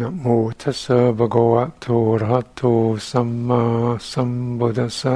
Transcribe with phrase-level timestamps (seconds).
[0.00, 0.26] นะโม
[0.60, 2.62] ทัสสะภะคะวะโตอะระหะโต
[3.10, 3.62] สัมมา
[4.10, 5.14] สัมพุทธัสสะ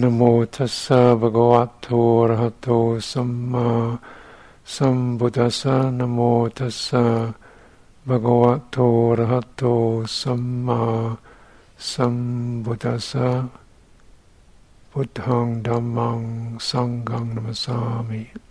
[0.00, 0.20] นะโม
[0.54, 1.88] ทัสสะภะคะวะโต
[2.20, 2.68] อะระหะโต
[3.10, 3.68] สัมมา
[4.74, 6.18] สัมพุทธัสสะนะโม
[6.58, 7.04] ทัสสะ
[8.06, 8.76] ภะคะวะโต
[9.10, 9.62] อะระหะโต
[10.20, 10.80] สัมมา
[11.90, 12.16] สัม
[12.64, 13.28] พุทธัสสะ
[14.90, 16.20] พุทธังธัมมัง
[16.68, 18.45] สังฆังนัมสสามิ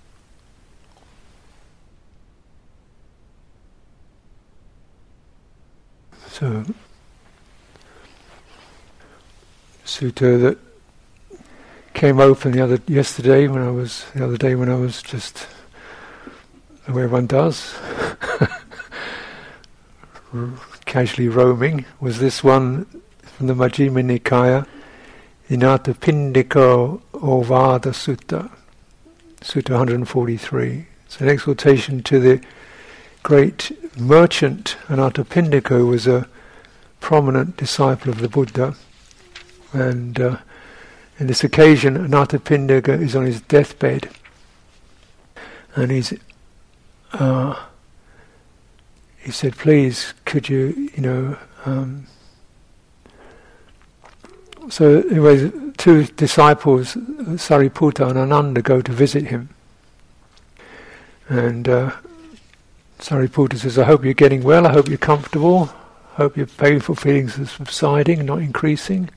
[6.38, 6.63] So, uh,
[9.85, 10.58] sutta that
[11.94, 15.48] came open the other yesterday when I was the other day when I was just
[16.85, 17.73] the way one does,
[20.85, 22.83] casually roaming, was this one
[23.23, 24.67] from the Majjhima Nikaya,
[25.49, 28.52] Anathapindiko Ovada Sutta,
[29.39, 30.86] Sutta 143.
[31.05, 32.41] It's an exhortation to the
[33.23, 36.27] great merchant Anathapindika was a
[36.99, 38.75] prominent disciple of the Buddha,
[39.73, 40.38] and uh,
[41.20, 44.09] in this occasion, Anathapindika is on his deathbed,
[45.75, 46.14] and he's
[47.14, 47.55] uh,
[49.20, 52.08] he said, "Please, could you, you know." Um,
[54.70, 59.50] so, anyway, two disciples, Sariputta and Ananda, go to visit him,
[61.30, 61.92] and uh,
[63.06, 65.66] Sariputta says, I hope you're getting well, I hope you're comfortable,
[66.16, 69.11] hope your painful feelings are subsiding, not increasing.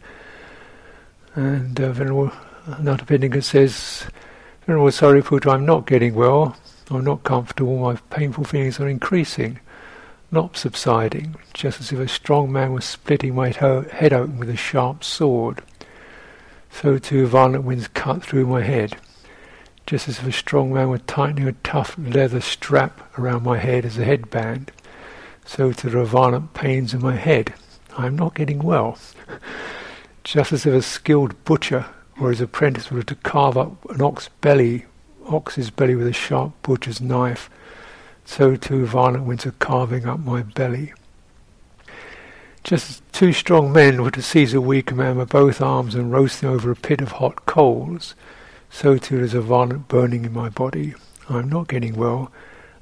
[1.35, 2.31] And uh, Venerable
[2.67, 4.05] Anathapindika says,
[4.67, 6.55] Venerable Sariputta, I'm not getting well,
[6.91, 9.59] I'm not comfortable, my painful feelings are increasing,
[10.31, 14.51] not subsiding, just as if a strong man was splitting my to- head open with
[14.51, 15.63] a sharp sword.
[16.71, 18.99] So too violent winds cut through my head
[19.89, 23.87] just as if a strong man were tightening a tough leather strap around my head
[23.87, 24.71] as a headband,
[25.47, 27.55] so to are violent pains in my head.
[27.97, 28.99] I am not getting well.
[30.25, 31.87] just as if a skilled butcher
[32.21, 34.85] or his apprentice were to carve up an ox belly,
[35.25, 37.49] ox's belly with a sharp butcher's knife,
[38.27, 40.93] so too violent winds carving up my belly.
[42.63, 46.13] Just as two strong men were to seize a weak man with both arms and
[46.13, 48.15] roast him over a pit of hot coals,
[48.71, 50.95] so too there's a violent burning in my body.
[51.29, 52.33] I'm not getting well.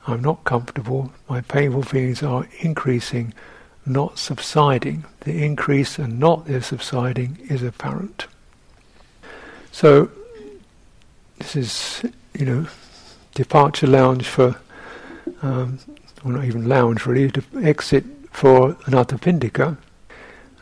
[0.07, 1.13] I'm not comfortable.
[1.29, 3.35] My painful feelings are increasing,
[3.85, 5.05] not subsiding.
[5.21, 8.27] The increase and not their subsiding is apparent.
[9.73, 10.11] So,
[11.39, 12.03] this is,
[12.35, 12.67] you know,
[13.35, 14.57] departure lounge for,
[15.43, 15.81] um,
[16.23, 19.77] well, not even lounge really, to exit for Anathapindika.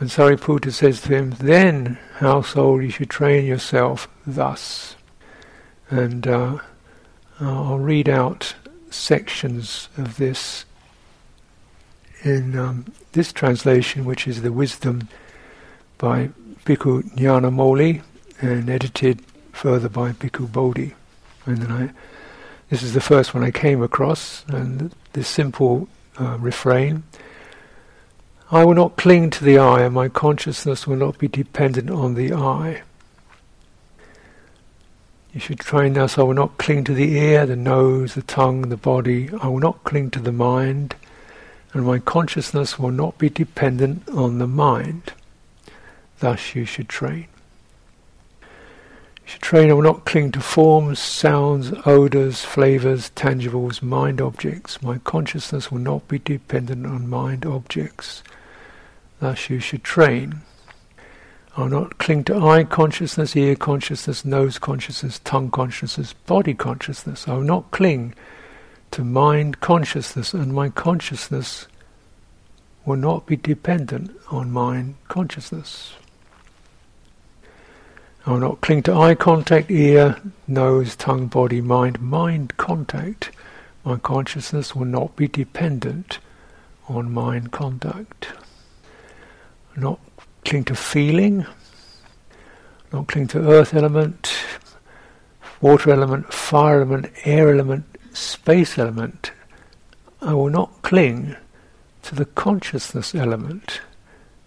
[0.01, 4.97] And Sariputta says to him, Then, household, you should train yourself thus.
[5.95, 6.59] And uh,
[7.39, 8.57] I'll read out
[8.91, 10.65] sections of this
[12.25, 15.09] in um, this translation, which is the Wisdom
[15.97, 16.31] by
[16.65, 18.03] Bhikkhu Nyanamoli
[18.41, 19.23] and edited
[19.53, 20.95] further by Bhikkhu Bodhi.
[21.47, 21.91] And then I,
[22.71, 25.87] this is the first one I came across, and this simple
[26.19, 27.05] uh, refrain.
[28.51, 32.15] I will not cling to the eye, and my consciousness will not be dependent on
[32.15, 32.83] the eye.
[35.35, 38.69] You should train thus I will not cling to the ear, the nose, the tongue,
[38.69, 39.29] the body.
[39.43, 40.95] I will not cling to the mind,
[41.73, 45.13] and my consciousness will not be dependent on the mind.
[46.21, 47.27] Thus you should train.
[48.43, 48.47] You
[49.25, 54.83] should train I will not cling to forms, sounds, odours, flavours, tangibles, mind objects.
[54.83, 58.23] My consciousness will not be dependent on mind objects.
[59.19, 60.43] Thus you should train.
[61.57, 67.29] I will not cling to eye consciousness, ear consciousness, nose consciousness, tongue consciousness, body consciousness.
[67.29, 68.15] I will not cling
[68.91, 71.69] to mind consciousness, and my consciousness
[72.85, 75.95] will not be dependent on mind consciousness.
[78.27, 80.17] I will not cling to eye contact, ear,
[80.49, 83.31] nose, tongue, body, mind, mind contact.
[83.85, 86.19] My consciousness will not be dependent
[86.89, 88.29] on mind contact.
[89.77, 90.01] Not
[90.45, 91.47] cling to feeling,
[92.93, 94.33] not cling to earth element,
[95.61, 99.33] water element, fire element, air element, space element.
[100.21, 101.37] I will not cling
[102.03, 103.81] to the consciousness element.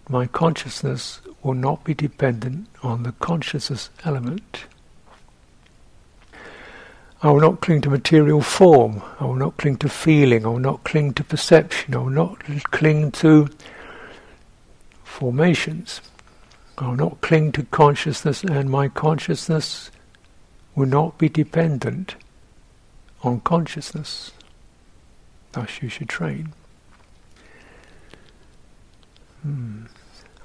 [0.08, 4.64] My consciousness will not be dependent on the consciousness element.
[7.20, 9.02] I will not cling to material form.
[9.18, 10.46] I will not cling to feeling.
[10.46, 11.94] I will not cling to perception.
[11.94, 12.38] I will not
[12.70, 13.48] cling to
[15.18, 16.00] formations.
[16.78, 19.90] I will not cling to consciousness, and my consciousness
[20.76, 22.14] will not be dependent
[23.24, 24.30] on consciousness.
[25.50, 26.52] Thus, you should train.
[29.42, 29.86] Hmm.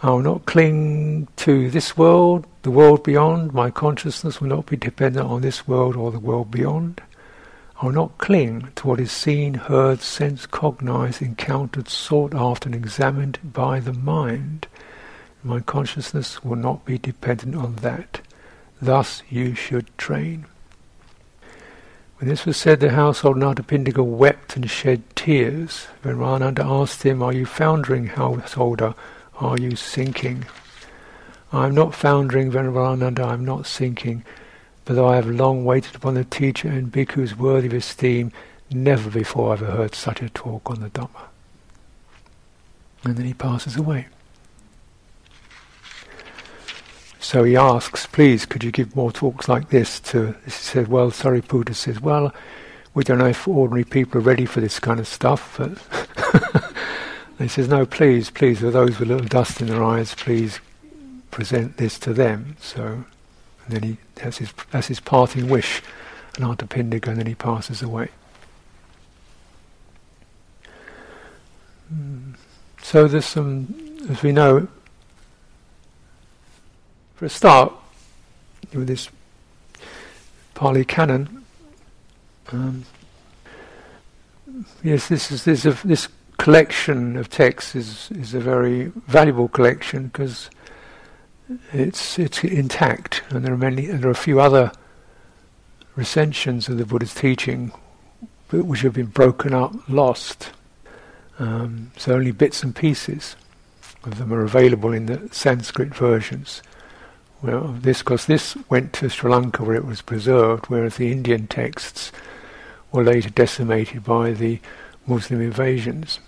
[0.01, 3.53] I will not cling to this world, the world beyond.
[3.53, 6.99] My consciousness will not be dependent on this world or the world beyond.
[7.83, 12.75] I will not cling to what is seen, heard, sensed, cognized, encountered, sought after, and
[12.75, 14.68] examined by the mind.
[15.44, 18.21] My consciousness will not be dependent on that.
[18.81, 20.45] Thus you should train.
[22.19, 25.88] When this was said, the household Anathapindika wept and shed tears.
[26.03, 28.95] Venerananda asked him, Are you foundering, householder?
[29.41, 30.45] Are you sinking?
[31.51, 34.24] I am not foundering, Venerananda, I am not sinking.
[34.85, 38.31] But I have long waited upon the teacher and bhikkhus worthy of esteem,
[38.69, 41.27] never before have I heard such a talk on the Dhamma.
[43.03, 44.07] And then he passes away.
[47.19, 51.09] So he asks, please, could you give more talks like this to, he said, well,
[51.09, 52.33] Sariputta says, well,
[52.94, 56.74] we don't know if ordinary people are ready for this kind of stuff, but
[57.39, 60.59] he says, no, please, please, for those with a little dust in their eyes, please
[61.31, 62.57] present this to them.
[62.59, 63.06] So,
[63.65, 65.81] and then he, that's his, that's his parting wish,
[66.33, 68.10] Anathapindika, and then he passes away.
[71.89, 72.33] Hmm.
[72.81, 73.74] So there's some,
[74.10, 74.68] as we know,
[77.15, 77.74] for a start,
[78.74, 79.10] with this
[80.56, 81.44] Pali Canon,
[82.51, 82.86] um,
[84.83, 86.07] yes, this is this, this
[86.38, 90.50] collection of texts is is a very valuable collection because
[91.71, 93.85] it's it's intact, and there are many.
[93.87, 94.71] There are a few other
[95.95, 97.71] recensions of the Buddha's teaching
[98.51, 100.51] which have been broken up, lost.
[101.39, 103.35] Um, so only bits and pieces
[104.03, 106.61] of them are available in the Sanskrit versions.
[107.41, 111.47] Well, this because this went to Sri Lanka where it was preserved, whereas the Indian
[111.47, 112.11] texts
[112.91, 114.59] were later decimated by the
[115.07, 116.19] Muslim invasions.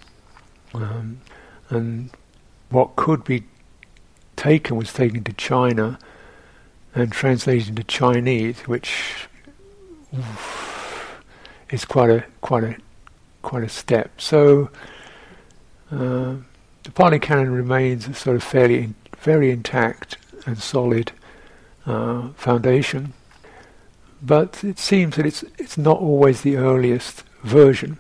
[0.74, 1.22] Um,
[1.70, 2.10] and
[2.70, 3.44] what could be
[4.46, 5.98] taken was taken to China
[6.94, 9.28] and translated into Chinese, which
[11.72, 12.76] is quite a quite a
[13.42, 14.22] quite a step.
[14.22, 14.70] So
[15.92, 16.36] uh,
[16.84, 21.12] the Pali Canon remains a sort of fairly very intact and solid
[21.88, 23.14] uh, foundation.
[24.22, 27.98] But it seems that it's it's not always the earliest version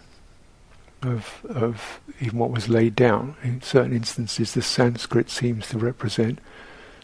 [1.07, 3.35] of of even what was laid down.
[3.43, 6.39] In certain instances, the Sanskrit seems to represent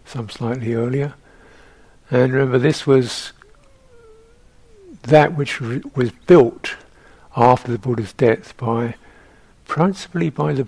[0.06, 1.14] some slightly earlier.
[2.10, 3.34] And remember, this was
[5.04, 6.76] that which re- was built
[7.36, 8.96] after the Buddha's death by
[9.66, 10.68] principally by the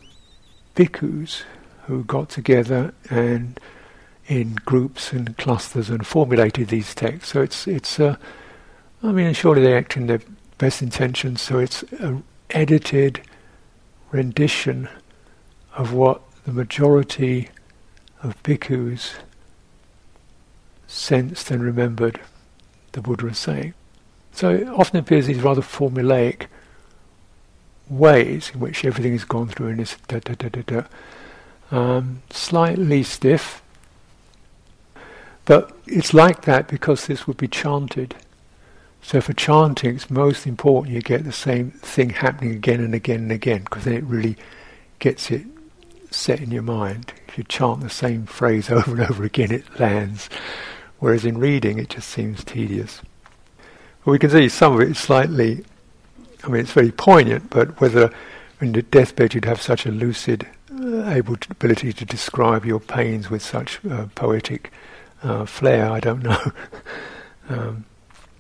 [0.75, 1.43] bhikkhus
[1.87, 3.59] who got together and
[4.27, 7.33] in groups and clusters and formulated these texts.
[7.33, 10.21] So it's it's I mean, surely they act in their
[10.57, 11.41] best intentions.
[11.41, 13.21] So it's an edited
[14.11, 14.87] rendition
[15.75, 17.49] of what the majority
[18.21, 19.15] of bhikkhus
[20.87, 22.19] sensed and remembered
[22.91, 23.73] the Buddha is saying.
[24.31, 26.47] So it often appears these rather formulaic
[27.89, 30.83] ways in which everything is gone through in this da da da da da.
[31.71, 33.61] Um, slightly stiff,
[35.45, 38.15] but it's like that because this would be chanted.
[39.03, 43.19] So for chanting, it's most important you get the same thing happening again and again
[43.19, 44.37] and again, because then it really
[44.99, 45.45] gets it
[46.09, 47.13] set in your mind.
[47.27, 50.29] If you chant the same phrase over and over again, it lands.
[50.99, 53.01] Whereas in reading, it just seems tedious.
[54.05, 55.65] We can see some of it slightly,
[56.43, 58.09] I mean, it's very poignant, but whether
[58.61, 62.79] in the deathbed you'd have such a lucid uh, able to, ability to describe your
[62.79, 64.71] pains with such uh, poetic
[65.23, 66.51] uh, flair, I don't know.
[67.49, 67.85] um,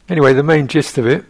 [0.09, 1.25] anyway, the main gist of it,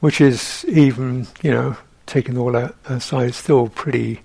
[0.00, 1.76] which is even, you know,
[2.06, 4.20] taking all that aside, still pretty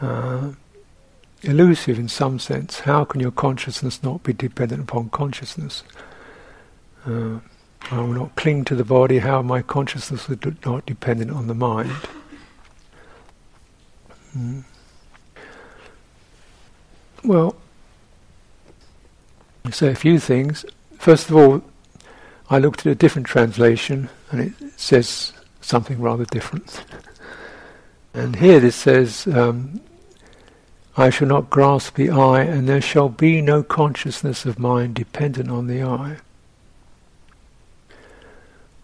[0.00, 0.52] uh,
[1.42, 2.80] elusive in some sense.
[2.80, 5.82] How can your consciousness not be dependent upon consciousness?
[7.06, 7.38] Uh,
[7.90, 9.18] I will not cling to the body.
[9.18, 11.92] How my consciousness is not dependent on the mind?
[14.36, 14.64] Mm.
[17.24, 17.56] Well,
[19.70, 20.64] say a few things.
[20.98, 21.62] First of all,
[22.50, 26.84] I looked at a different translation and it says something rather different.
[28.14, 29.80] and here this says, um,
[30.98, 35.48] I shall not grasp the eye, and there shall be no consciousness of mind dependent
[35.48, 36.16] on the eye.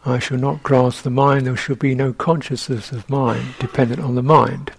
[0.06, 4.14] I shall not grasp the mind, there shall be no consciousness of mind dependent on
[4.14, 4.70] the mind.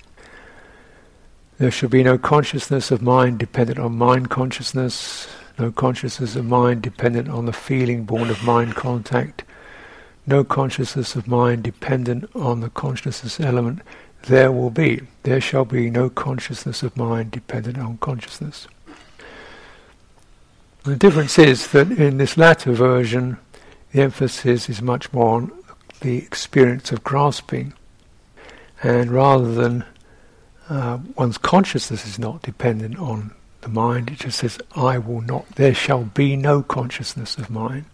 [1.57, 5.27] There shall be no consciousness of mind dependent on mind consciousness
[5.57, 9.43] no consciousness of mind dependent on the feeling born of mind contact,
[10.27, 13.81] no consciousness of mind dependent on the consciousness element
[14.23, 15.01] there will be.
[15.23, 18.67] There shall be no consciousness of mind dependent on consciousness.
[20.83, 23.37] The difference is that in this latter version,
[23.91, 25.51] the emphasis is much more on
[26.01, 27.73] the experience of grasping,
[28.83, 29.85] and rather than
[30.69, 33.33] uh, one's consciousness is not dependent on
[33.65, 37.85] the mind, it just says, I will not, there shall be no consciousness of mine.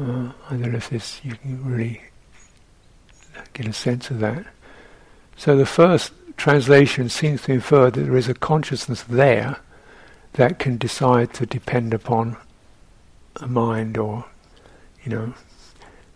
[0.00, 2.00] Uh, I don't know if this, you can really
[3.52, 4.46] get a sense of that.
[5.36, 9.58] So the first translation seems to infer that there is a consciousness there
[10.34, 12.36] that can decide to depend upon
[13.36, 14.24] a mind or,
[15.02, 15.34] you know,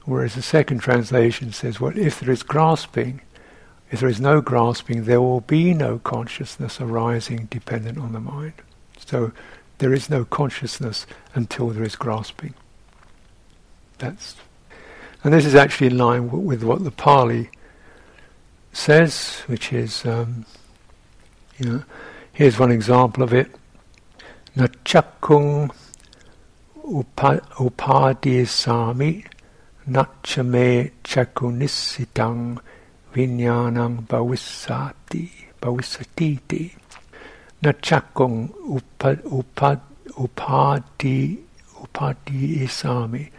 [0.04, 3.20] whereas the second translation says, well, if there is grasping,
[3.92, 8.54] if there is no grasping, there will be no consciousness arising dependent on the mind.
[9.04, 9.32] So
[9.78, 12.54] there is no consciousness until there is grasping.
[13.98, 14.34] That's,
[15.22, 17.50] and this is actually in line w- with what the Pali
[18.72, 20.46] says, which is, um,
[21.58, 21.82] you know,
[22.32, 23.54] here's one example of it.
[24.56, 25.70] Nachakung
[27.58, 29.26] upadisami
[29.86, 32.58] nachame chakunisitang
[33.12, 36.72] vinyanang bhavisati bhavisatiti.
[37.62, 41.38] Nachakung upad upad upadi
[41.80, 43.30] upadi isami.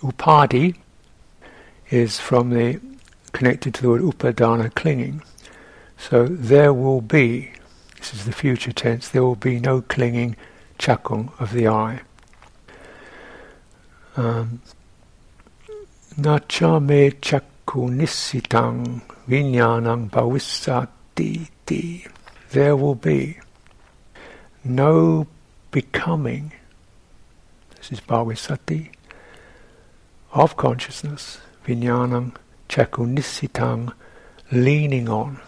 [0.00, 0.76] Upadi
[1.90, 2.80] is from the
[3.32, 5.22] connected to the word upadana clinging.
[5.96, 7.52] So there will be
[7.98, 10.36] this is the future tense there will be no clinging
[10.78, 12.00] chakung of the eye.
[14.16, 14.60] Um,
[16.18, 21.50] nachame chak kunisitang vinyanang bhavisati.
[22.50, 23.38] There will be
[24.64, 25.26] no
[25.72, 26.52] becoming,
[27.76, 28.90] this is bhavisati,
[30.32, 32.36] of consciousness, vinyanang
[32.68, 33.92] chakunisitang,
[34.52, 35.40] leaning on,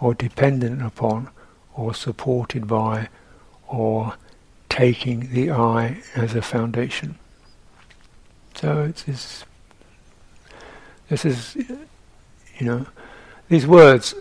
[0.00, 1.30] or dependent upon,
[1.74, 3.08] or supported by,
[3.68, 4.14] or
[4.68, 7.16] taking the eye as a foundation.
[8.54, 9.44] So it's
[11.12, 11.56] this is,
[12.58, 12.86] you know,
[13.50, 14.14] these words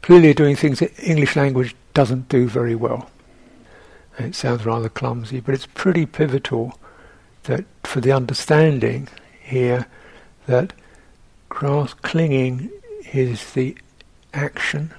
[0.00, 3.10] clearly doing things that English language doesn't do very well.
[4.16, 6.78] And it sounds rather clumsy, but it's pretty pivotal
[7.42, 9.08] that for the understanding
[9.42, 9.86] here
[10.46, 10.72] that
[11.50, 12.70] grass clinging
[13.12, 13.76] is the
[14.32, 14.90] action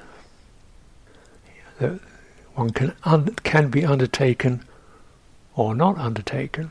[1.80, 2.00] that
[2.54, 4.64] one can un- can be undertaken
[5.56, 6.70] or not undertaken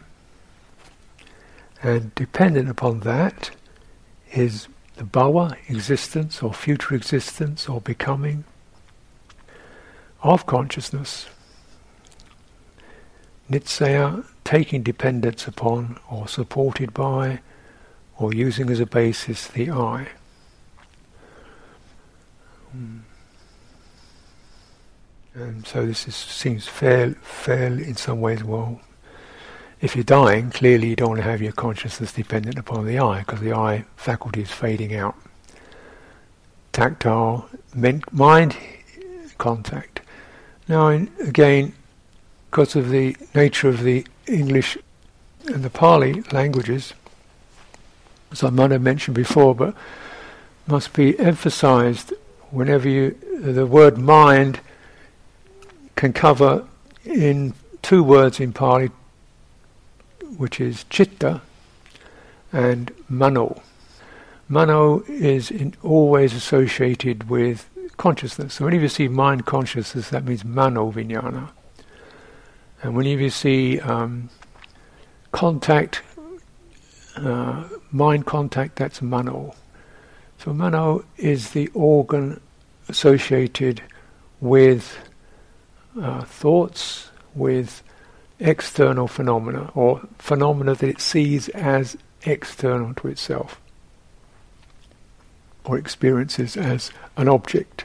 [1.83, 3.51] and dependent upon that
[4.33, 8.45] is the bhava, existence or future existence or becoming
[10.23, 11.27] of consciousness.
[13.51, 17.41] Nitsaya, taking dependence upon or supported by
[18.19, 20.09] or using as a basis the eye.
[22.73, 22.99] Hmm.
[25.33, 28.81] And so this is, seems fair, fair in some ways well
[29.81, 33.21] if you're dying, clearly you don't want to have your consciousness dependent upon the eye,
[33.21, 35.17] because the eye faculty is fading out.
[36.73, 37.49] Tactile,
[38.13, 38.57] mind
[39.39, 40.01] contact.
[40.69, 41.73] Now, in, again,
[42.51, 44.77] because of the nature of the English
[45.47, 46.93] and the Pali languages,
[48.31, 49.75] as I might have mentioned before, but
[50.67, 52.13] must be emphasized
[52.51, 54.61] whenever you, the word mind
[55.97, 56.67] can cover
[57.05, 58.91] in two words in Pali
[60.41, 61.43] which is chitta,
[62.51, 63.61] and mano.
[64.49, 67.69] Mano is always associated with
[67.99, 68.55] consciousness.
[68.55, 71.51] So whenever you see mind consciousness, that means mano vijnana.
[72.83, 74.31] And whenever you see um,
[75.31, 76.01] contact,
[77.17, 79.55] uh, mind contact, that's mano.
[80.39, 82.41] So mano is the organ
[82.89, 83.83] associated
[84.41, 84.97] with
[86.01, 87.83] uh, thoughts, with
[88.41, 93.61] external phenomena or phenomena that it sees as external to itself
[95.65, 97.85] or experiences as an object.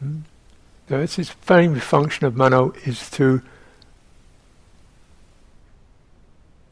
[0.00, 0.20] Hmm?
[0.88, 3.40] So it's this main function of mano is to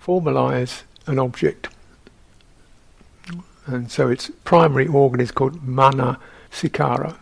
[0.05, 1.69] formalize an object.
[3.65, 6.19] And so its primary organ is called mana
[6.51, 7.17] sikara.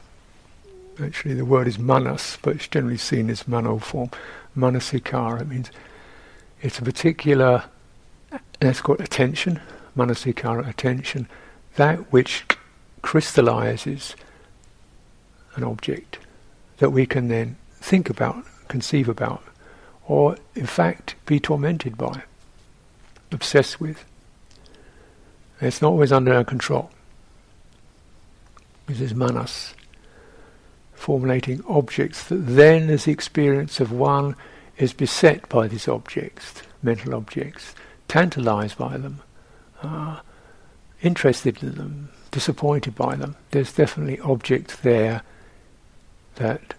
[1.01, 4.11] Actually, the word is manas, but it's generally seen as mano form
[4.57, 5.43] manasikara.
[5.43, 5.71] It means
[6.63, 7.65] it's a particular,
[8.59, 9.61] that's called attention,
[9.97, 11.29] manasikara, attention,
[11.77, 12.45] that which
[13.03, 14.15] crystallizes
[15.57, 16.19] an object
[16.79, 19.43] that we can then think about, conceive about,
[20.07, 22.23] or in fact be tormented by,
[23.33, 24.05] obsessed with.
[25.61, 26.91] It's not always under our control.
[28.87, 29.75] This is manas,
[31.01, 34.37] formulating objects that then, as the experience of one
[34.77, 37.75] is beset by these objects, mental objects,
[38.07, 39.23] tantalized by them,
[39.83, 40.21] uh,
[41.01, 43.35] interested in them, disappointed by them.
[43.51, 45.23] There's definitely objects there
[46.35, 46.75] that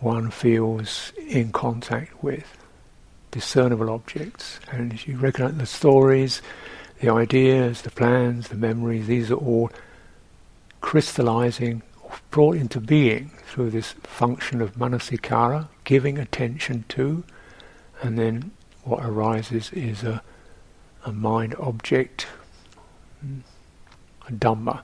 [0.00, 2.58] one feels in contact with,
[3.30, 4.58] discernible objects.
[4.72, 6.42] And as you recognize the stories,
[7.00, 9.70] the ideas, the plans, the memories, these are all
[10.80, 11.82] crystallizing,
[12.30, 17.24] brought into being through this function of manasikara, giving attention to,
[18.02, 18.50] and then
[18.84, 20.22] what arises is a,
[21.04, 22.26] a mind object,
[24.28, 24.82] a dhamma.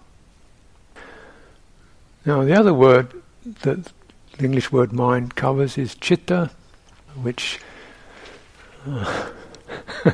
[2.25, 3.23] Now the other word
[3.63, 3.93] that
[4.37, 6.51] the English word mind covers is chitta,
[7.15, 7.59] which
[8.87, 9.31] uh,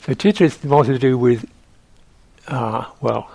[0.00, 1.50] so chitta is more to do with
[2.48, 3.30] uh, well,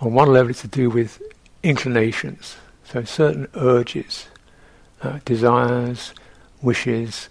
[0.00, 1.20] on one level it's to do with
[1.62, 4.28] inclinations, so certain urges,
[5.02, 6.14] uh, desires,
[6.60, 7.28] wishes,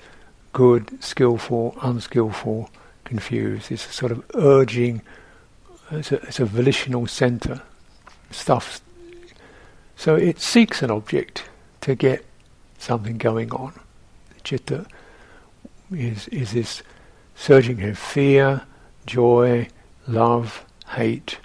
[0.54, 2.70] good, skillful, unskillful,
[3.04, 3.72] confused.
[3.72, 5.02] It's a sort of urging.
[5.90, 7.62] It's a, it's a volitional center.
[8.32, 8.82] Stuff
[10.02, 11.44] so it seeks an object
[11.82, 12.26] to get
[12.80, 13.80] something going on.
[14.44, 14.88] Chitta
[15.92, 16.82] is, is this
[17.36, 18.64] surging of fear,
[19.06, 19.68] joy,
[20.08, 21.38] love, hate,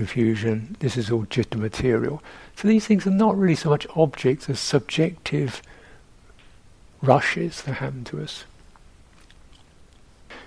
[0.00, 0.76] confusion.
[0.78, 2.22] This is all chitta material.
[2.56, 5.60] So these things are not really so much objects as subjective
[7.02, 8.44] rushes that happen to us.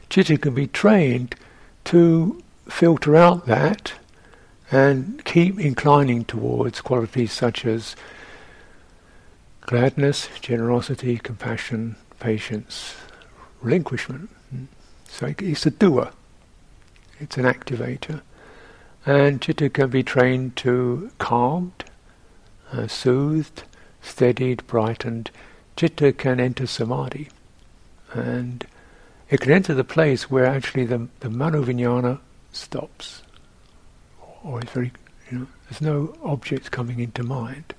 [0.09, 1.35] Chitta can be trained
[1.85, 3.93] to filter out that
[4.71, 7.95] and keep inclining towards qualities such as
[9.61, 12.95] gladness, generosity, compassion, patience,
[13.61, 14.31] relinquishment.
[15.07, 16.11] So it's a doer,
[17.19, 18.21] it's an activator.
[19.05, 21.85] And chitta can be trained to calmed,
[22.71, 23.63] uh, soothed,
[24.01, 25.31] steadied, brightened.
[25.75, 27.29] Chitta can enter samadhi.
[28.13, 28.65] And
[29.29, 32.19] it can enter the place where actually the, the manovinyana
[32.51, 33.23] stops
[34.43, 34.91] or it's very,
[35.31, 37.73] you know, there's no objects coming into mind.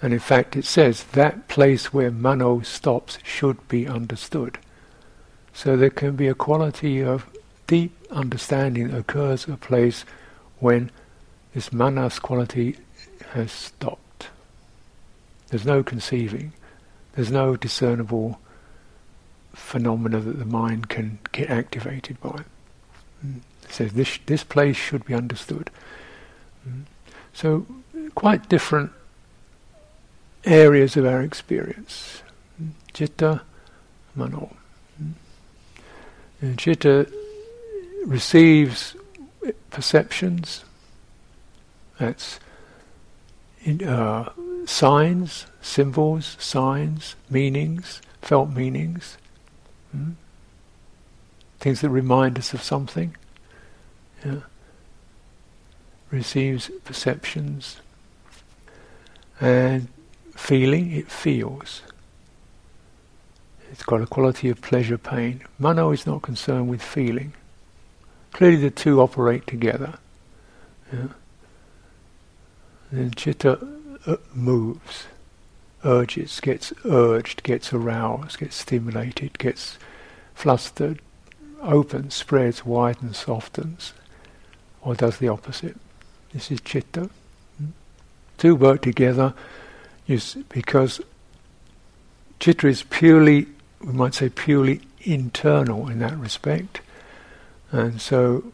[0.00, 4.58] And in fact, it says that place where mano stops should be understood.
[5.52, 7.26] So there can be a quality of
[7.66, 10.04] deep understanding occurs a place
[10.58, 10.90] when
[11.54, 12.76] this manas quality
[13.30, 14.28] has stopped.
[15.48, 16.52] There's no conceiving.
[17.14, 18.40] There's no discernible
[19.54, 22.44] phenomena that the mind can get activated by.
[23.24, 23.40] Mm
[23.78, 25.70] this this place should be understood.
[26.68, 26.82] Mm.
[27.32, 27.66] So
[28.14, 28.92] quite different
[30.44, 32.22] areas of our experience.
[32.62, 32.70] Mm.
[32.92, 33.42] Chitta,
[34.14, 34.56] mano.
[35.02, 35.12] Mm.
[36.40, 36.58] And
[38.06, 38.96] receives
[39.70, 40.64] perceptions.
[41.98, 42.38] That's
[43.84, 44.30] uh,
[44.64, 49.18] signs, symbols, signs, meanings, felt meanings.
[51.58, 53.16] Things that remind us of something
[54.24, 54.40] yeah,
[56.10, 57.78] receives perceptions
[59.40, 59.88] and
[60.34, 61.82] feeling, it feels.
[63.72, 65.42] It's got a quality of pleasure, pain.
[65.58, 67.32] Mano is not concerned with feeling.
[68.36, 69.94] Clearly the two operate together.
[70.92, 71.06] Yeah.
[72.90, 73.58] And chitta
[74.06, 75.06] uh, moves,
[75.82, 79.78] urges, gets urged, gets aroused, gets stimulated, gets
[80.34, 81.00] flustered,
[81.62, 83.94] opens, spreads, widens, softens
[84.82, 85.78] or does the opposite.
[86.34, 87.08] This is chitta.
[87.56, 87.70] Hmm?
[88.36, 89.32] Two work together
[90.06, 91.00] because
[92.38, 93.46] chitta is purely,
[93.80, 96.82] we might say, purely internal in that respect.
[97.72, 98.44] And so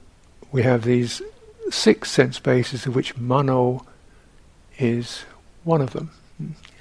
[0.51, 1.23] we have these
[1.71, 3.87] six sense bases of which mano
[4.79, 5.25] is
[5.65, 6.11] one of them.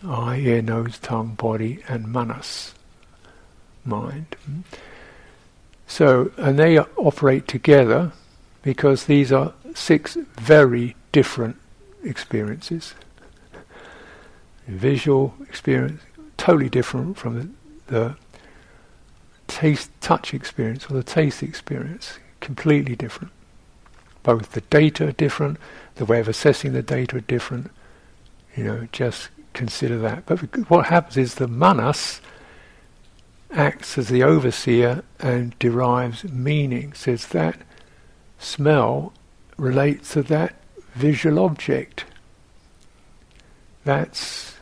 [0.03, 2.73] Eye, ear, nose, tongue, body, and manas,
[3.85, 4.35] mind.
[5.85, 8.11] So, and they operate together
[8.63, 11.57] because these are six very different
[12.03, 12.95] experiences.
[14.67, 16.01] Visual experience,
[16.37, 17.49] totally different from the,
[17.87, 18.15] the
[19.51, 23.31] taste, touch experience or the taste experience, completely different.
[24.23, 25.57] Both the data are different,
[25.95, 27.69] the way of assessing the data are different.
[28.55, 30.25] You know, just consider that.
[30.25, 32.21] But what happens is the manas
[33.51, 36.93] acts as the overseer and derives meaning.
[36.93, 37.57] Says that
[38.39, 39.13] smell
[39.57, 40.55] relates to that
[40.93, 42.05] visual object.
[43.83, 44.55] That's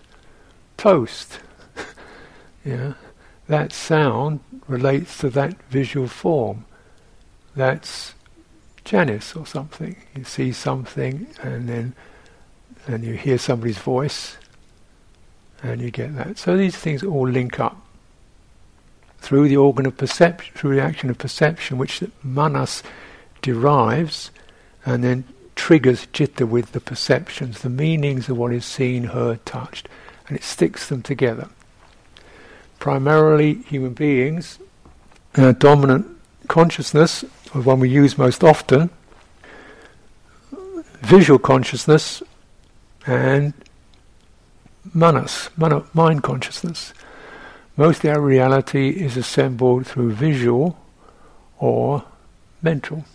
[0.77, 1.39] toast.
[2.65, 2.93] yeah.
[3.49, 6.65] That sound relates to that visual form.
[7.55, 8.13] That's
[8.85, 9.95] Janice or something.
[10.15, 11.95] You see something and then
[12.87, 14.37] and you hear somebody's voice
[15.63, 16.37] and you get that.
[16.37, 17.75] So these things all link up
[19.17, 22.83] through the organ of perception, through the action of perception, which manas
[23.41, 24.29] derives
[24.85, 25.23] and then
[25.55, 29.89] triggers citta with the perceptions, the meanings of what is seen, heard, touched,
[30.27, 31.49] and it sticks them together.
[32.79, 34.59] Primarily, human beings,
[35.33, 36.07] dominant
[36.47, 38.89] consciousness, the one we use most often,
[41.01, 42.23] visual consciousness,
[43.05, 43.53] and
[44.93, 45.49] manas,
[45.93, 46.93] mind consciousness.
[47.77, 50.77] Most of our reality is assembled through visual
[51.59, 52.03] or
[52.61, 53.05] mental.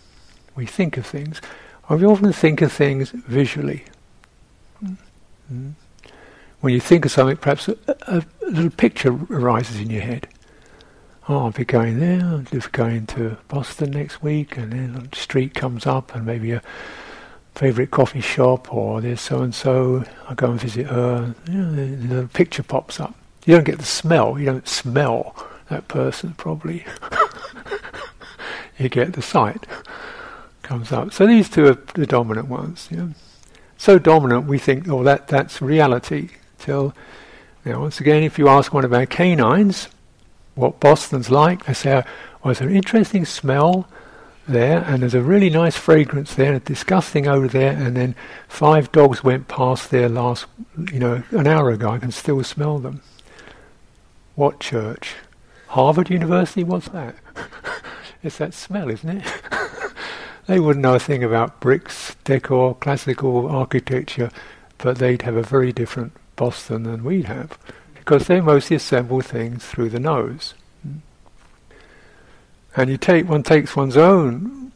[0.55, 1.41] We think of things.
[1.89, 3.83] we often think of things visually.
[4.83, 5.71] Mm-hmm.
[6.61, 10.27] When you think of something, perhaps a, a, a, little picture arises in your head.
[11.27, 15.15] Oh, I'll be going there, I'll be going to Boston next week, and then the
[15.15, 16.61] street comes up, and maybe a
[17.55, 21.33] favourite coffee shop, or there's so and so, I'll go and visit her.
[21.49, 23.15] You know, the, picture pops up.
[23.45, 24.37] You don't get the smell.
[24.37, 25.35] You don't smell
[25.69, 26.85] that person probably.
[28.77, 29.65] you get the sight
[30.63, 31.13] comes up.
[31.13, 32.87] So these two are the dominant ones.
[32.91, 33.09] Yeah.
[33.77, 36.29] So dominant, we think, oh, that that's reality.
[36.57, 36.93] Till
[37.65, 39.89] now, once again, if you ask one of our canines
[40.53, 42.03] what Boston's like, they say, oh,
[42.43, 43.87] "Well, there's an interesting smell
[44.47, 48.15] there, and there's a really nice fragrance there, and a disgusting odor there, and then
[48.47, 50.45] five dogs went past there last,
[50.91, 51.89] you know, an hour ago.
[51.89, 53.01] I can still smell them."
[54.35, 55.15] What church?
[55.67, 56.63] Harvard University?
[56.63, 57.15] What's that?
[58.23, 59.25] it's that smell, isn't it?
[60.45, 64.29] they wouldn't know a thing about bricks, decor, classical architecture,
[64.77, 67.57] but they'd have a very different Boston than we'd have,
[67.95, 70.53] because they mostly assemble things through the nose.
[72.75, 74.71] And you take one takes one's own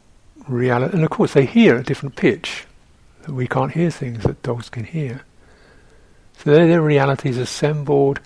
[0.48, 2.64] reality, and of course they hear a different pitch.
[3.28, 5.22] We can't hear things that dogs can hear.
[6.38, 8.20] So their reality is assembled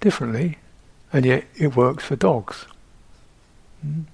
[0.00, 0.58] differently,
[1.12, 2.66] and yet it works for dogs.
[3.84, 4.04] Mm.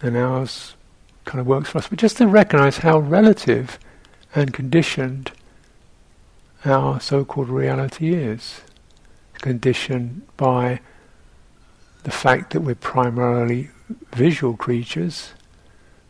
[0.00, 0.74] And ours
[1.24, 1.88] kind of works for us.
[1.88, 3.78] But just to recognize how relative
[4.34, 5.32] and conditioned
[6.64, 8.60] our so called reality is.
[9.34, 10.80] Conditioned by
[12.04, 13.70] the fact that we're primarily
[14.12, 15.32] visual creatures,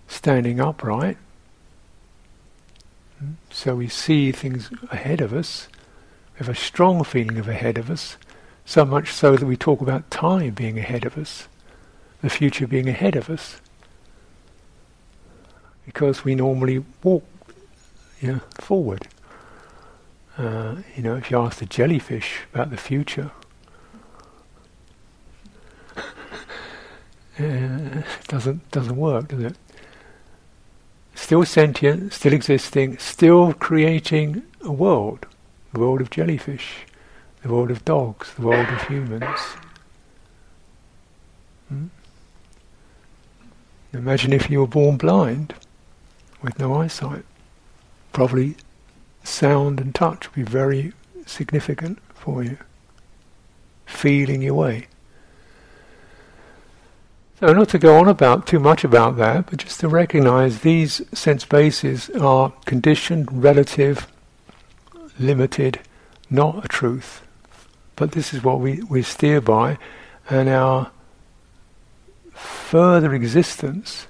[0.07, 1.17] standing upright.
[3.23, 3.35] Mm.
[3.51, 5.69] So we see things ahead of us
[6.35, 8.17] we have a strong feeling of ahead of us,
[8.65, 11.47] so much so that we talk about time being ahead of us,
[12.23, 13.61] the future being ahead of us.
[15.87, 17.25] Because we normally walk
[18.21, 19.07] you know, forward.
[20.37, 23.31] Uh, you know, if you ask the jellyfish about the future,
[27.39, 29.57] it doesn't doesn't work, does it?
[31.15, 35.27] Still sentient, still existing, still creating a world
[35.75, 36.87] the world of jellyfish,
[37.43, 39.41] the world of dogs, the world of humans.
[41.69, 41.87] Hmm?
[43.93, 45.55] Imagine if you were born blind,
[46.43, 47.25] with no eyesight.
[48.13, 48.55] Probably
[49.25, 50.93] sound and touch would be very
[51.27, 52.59] significant for you.
[53.87, 54.87] Feeling your way.
[57.41, 61.03] So not to go on about too much about that, but just to recognize these
[61.13, 64.07] sense bases are conditioned, relative,
[65.19, 65.81] limited,
[66.31, 67.23] not a truth.
[67.97, 69.79] But this is what we, we steer by,
[70.31, 70.91] and our
[72.33, 74.07] further existence,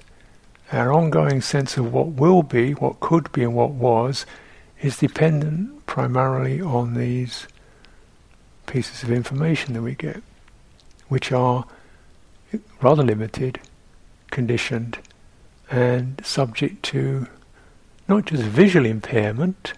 [0.71, 4.25] our ongoing sense of what will be, what could be, and what was,
[4.81, 7.47] is dependent primarily on these
[8.65, 10.21] pieces of information that we get,
[11.07, 11.65] which are
[12.81, 13.59] rather limited,
[14.31, 14.97] conditioned,
[15.69, 17.27] and subject to
[18.07, 19.73] not just visual impairment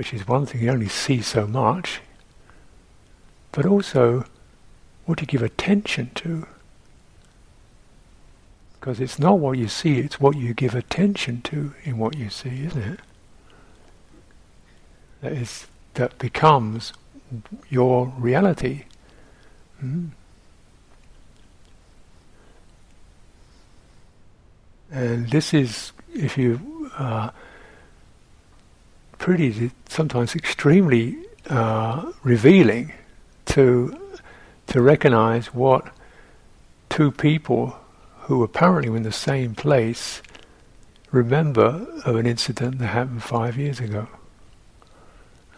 [0.00, 2.00] which is one thing you only see so much,
[3.52, 4.24] but also
[5.04, 6.46] what you give attention to.
[8.80, 12.30] Because it's not what you see, it's what you give attention to in what you
[12.30, 13.00] see, isn't it?
[15.20, 16.94] That is that becomes
[17.68, 18.84] your reality.
[19.84, 20.10] Mm.
[24.90, 27.30] And this is, if you uh,
[29.18, 32.92] pretty, sometimes extremely uh, revealing
[33.46, 33.96] to
[34.68, 35.92] to recognize what
[36.88, 37.79] two people
[38.30, 40.22] who apparently were in the same place
[41.10, 44.06] remember of an incident that happened five years ago.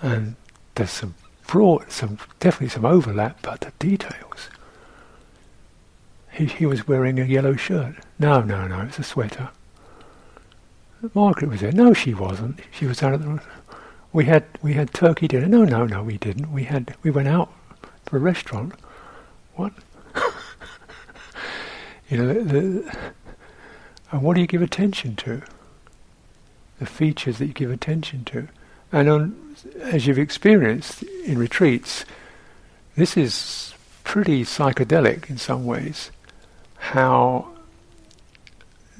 [0.00, 0.36] And
[0.74, 1.14] there's some
[1.46, 4.48] broad, some definitely some overlap, but the details.
[6.32, 7.96] he, he was wearing a yellow shirt.
[8.18, 9.50] No, no, no, it's a sweater.
[11.12, 11.72] Margaret was there.
[11.72, 12.58] No, she wasn't.
[12.70, 13.38] She was out at the.
[14.14, 15.46] We had we had turkey dinner.
[15.46, 16.50] No, no, no, we didn't.
[16.50, 17.52] We had we went out
[18.06, 18.72] to a restaurant.
[19.56, 19.74] What?
[22.12, 22.96] You know, the, the,
[24.10, 25.40] and what do you give attention to?
[26.78, 28.48] The features that you give attention to,
[28.92, 32.04] and on, as you've experienced in retreats,
[32.96, 33.72] this is
[34.04, 36.10] pretty psychedelic in some ways.
[36.76, 37.48] How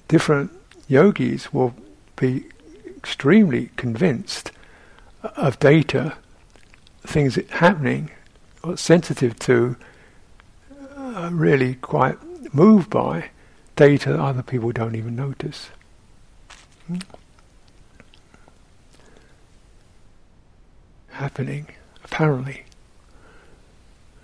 [0.09, 0.51] different
[0.88, 1.75] yogis will
[2.16, 2.46] be
[2.87, 4.53] extremely convinced
[5.22, 6.16] of data,
[7.03, 8.11] things happening,
[8.64, 9.77] or sensitive to,
[10.96, 12.16] uh, really quite
[12.52, 13.30] moved by
[13.76, 15.70] data that other people don't even notice.
[16.86, 16.98] Hmm?
[21.10, 21.68] Happening,
[22.04, 22.64] apparently.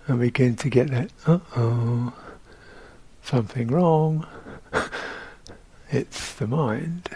[0.07, 2.13] And we begin to get that, uh oh,
[3.23, 4.27] something wrong.
[5.91, 7.11] it's the mind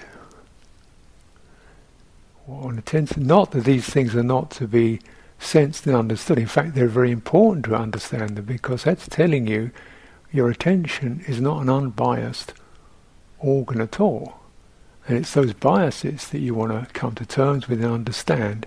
[2.46, 3.26] on attention.
[3.26, 5.00] Not that these things are not to be
[5.38, 6.38] sensed and understood.
[6.38, 9.70] In fact, they're very important to understand them because that's telling you
[10.32, 12.54] your attention is not an unbiased
[13.38, 14.40] organ at all.
[15.06, 18.66] And it's those biases that you want to come to terms with and understand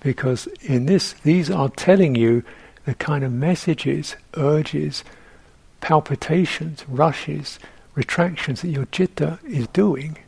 [0.00, 2.42] because in this, these are telling you
[2.84, 5.04] the kind of messages, urges,
[5.80, 7.58] palpitations, rushes,
[7.94, 10.18] retractions that your citta is doing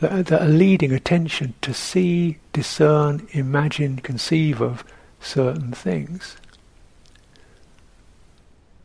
[0.00, 4.84] that, that are leading attention to see, discern, imagine, conceive of
[5.20, 6.36] certain things.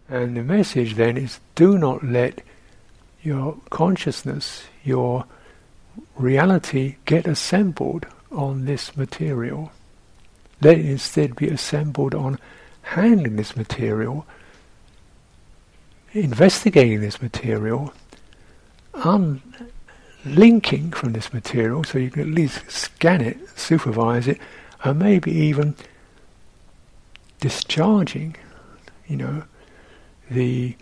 [0.10, 2.42] And the message then is do not let
[3.22, 5.26] your consciousness, your
[6.16, 9.72] reality get assembled on this material.
[10.62, 12.40] Let it instead be assembled on
[12.84, 14.26] handling this material,
[16.12, 17.94] investigating this material,
[18.94, 19.42] un-
[20.26, 24.40] linking from this material so you can at least scan it, supervise it,
[24.84, 25.76] and maybe even
[27.40, 28.36] discharging,
[29.08, 29.44] you know,
[30.30, 30.76] the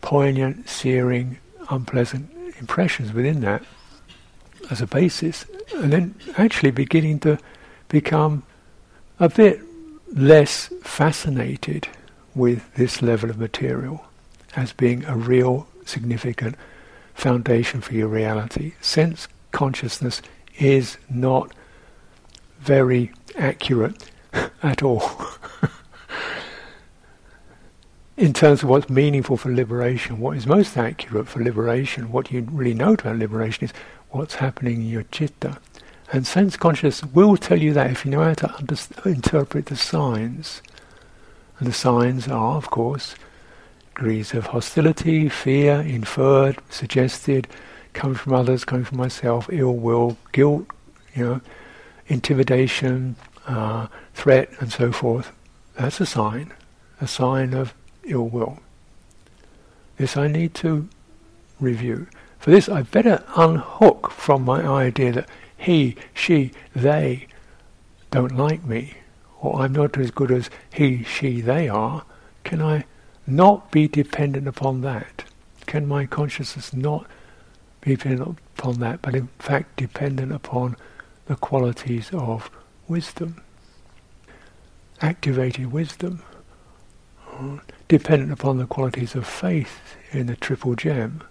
[0.00, 1.38] poignant, searing,
[1.70, 3.62] unpleasant impressions within that
[4.70, 5.44] as a basis,
[5.76, 7.38] and then actually beginning to
[7.88, 8.42] become
[9.20, 9.60] a bit
[10.12, 11.88] less fascinated
[12.34, 14.04] with this level of material
[14.56, 16.54] as being a real significant
[17.14, 18.72] foundation for your reality.
[18.80, 20.22] Sense consciousness
[20.58, 21.52] is not
[22.60, 24.10] very accurate
[24.62, 25.02] at all.
[28.18, 32.42] In terms of what's meaningful for liberation, what is most accurate for liberation, what you
[32.50, 33.72] really know about liberation is
[34.10, 35.58] what's happening in your citta.
[36.10, 39.76] And sense consciousness will tell you that if you know how to underst- interpret the
[39.76, 40.62] signs.
[41.60, 43.14] And the signs are, of course,
[43.94, 47.46] degrees of hostility, fear, inferred, suggested,
[47.92, 50.66] coming from others, coming from myself, ill will, guilt,
[51.14, 51.40] you know,
[52.08, 53.14] intimidation,
[53.46, 55.30] uh, threat, and so forth.
[55.76, 56.52] That's a sign,
[57.00, 57.74] a sign of
[58.08, 58.58] ill will.
[59.96, 60.88] This I need to
[61.60, 62.06] review.
[62.38, 67.26] For this, I better unhook from my idea that he, she, they
[68.10, 68.94] don't like me,
[69.40, 72.04] or I'm not as good as he, she, they are.
[72.44, 72.84] Can I
[73.26, 75.24] not be dependent upon that?
[75.66, 77.06] Can my consciousness not
[77.80, 80.76] be dependent upon that, but in fact dependent upon
[81.26, 82.50] the qualities of
[82.86, 83.42] wisdom?
[85.02, 86.22] Activated wisdom,
[87.88, 91.22] dependent upon the qualities of faith in the triple gem.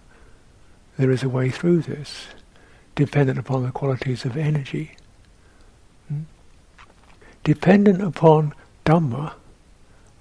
[0.96, 2.28] There is a way through this,
[2.94, 4.96] dependent upon the qualities of energy.
[6.08, 6.22] Hmm?
[7.44, 9.34] Dependent upon Dhamma,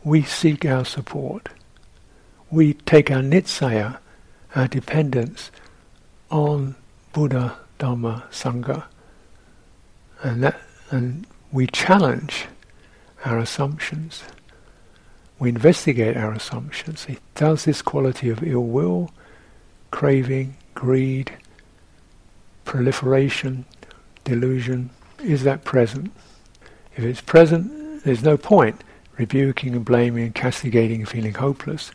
[0.04, 1.50] we seek our support
[2.50, 3.98] we take our nitsaya,
[4.56, 5.52] our dependence,
[6.30, 6.76] on
[7.14, 8.86] Buddha, Dhamma, Sangha,
[10.24, 12.46] and that, and we challenge
[13.26, 14.24] our assumptions.
[15.40, 17.06] We investigate our assumptions.
[17.36, 19.12] Does this quality of ill will,
[19.92, 21.34] craving, greed,
[22.66, 23.66] proliferation,
[24.24, 24.90] delusion,
[25.24, 26.12] is that present?
[26.96, 28.84] If it's present, there's no point
[29.18, 31.92] rebuking and blaming and castigating and feeling hopeless.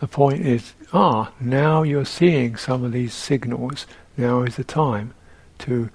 [0.00, 3.86] The point is, ah, now you're seeing some of these signals.
[4.16, 5.14] Now is the time
[5.60, 5.90] to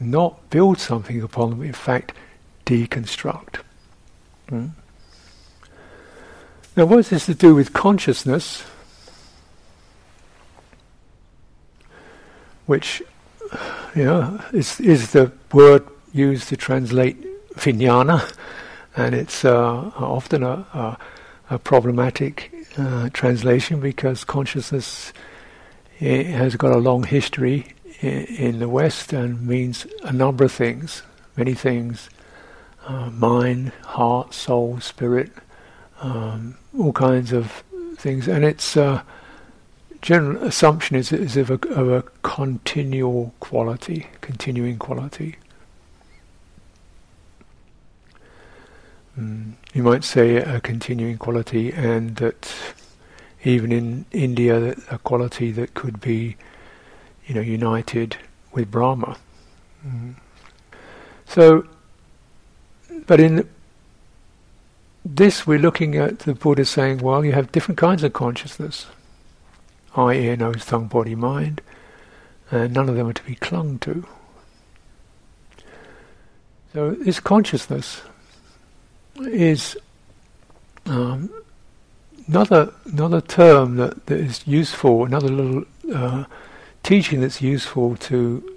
[0.00, 2.12] not build something upon them, in fact,
[2.66, 3.56] deconstruct.
[4.48, 4.68] Hmm?
[6.78, 8.62] Now, what is this to do with consciousness?
[12.66, 13.02] Which,
[13.96, 17.16] you know, is, is the word used to translate
[17.56, 18.32] vijnana,
[18.96, 20.98] and it's uh, often a, a,
[21.50, 25.12] a problematic uh, translation because consciousness
[25.98, 31.02] has got a long history in, in, the West and means a number of things,
[31.36, 32.08] many things,
[32.86, 35.32] uh, mind, heart, soul, spirit,
[36.00, 37.64] um, all kinds of
[37.96, 39.02] things, and its uh,
[40.00, 45.36] general assumption is, is of, a, of a continual quality, continuing quality.
[49.18, 52.54] Mm, you might say a continuing quality, and that
[53.44, 56.36] even in India, a quality that could be,
[57.26, 58.16] you know, united
[58.52, 59.16] with Brahma.
[59.86, 60.14] Mm.
[61.26, 61.66] So,
[63.06, 63.48] but in
[65.14, 68.86] this, we're looking at the Buddha saying, well, you have different kinds of consciousness
[69.96, 71.60] eye, ear, nose, tongue, body, mind,
[72.50, 74.06] and none of them are to be clung to.
[76.72, 78.02] So, this consciousness
[79.16, 79.76] is
[80.86, 81.30] um,
[82.28, 86.24] another another term that, that is useful, another little uh,
[86.82, 88.56] teaching that's useful to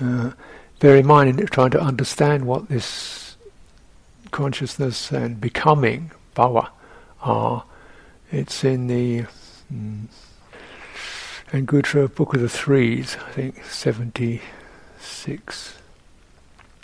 [0.00, 0.30] uh,
[0.78, 3.27] bear in mind in trying to understand what this
[4.30, 6.68] consciousness and becoming bhava
[7.22, 7.64] are.
[8.30, 9.24] It's in the
[9.72, 10.06] mm,
[11.50, 15.78] Anguttara Book of the Threes, I think, 76.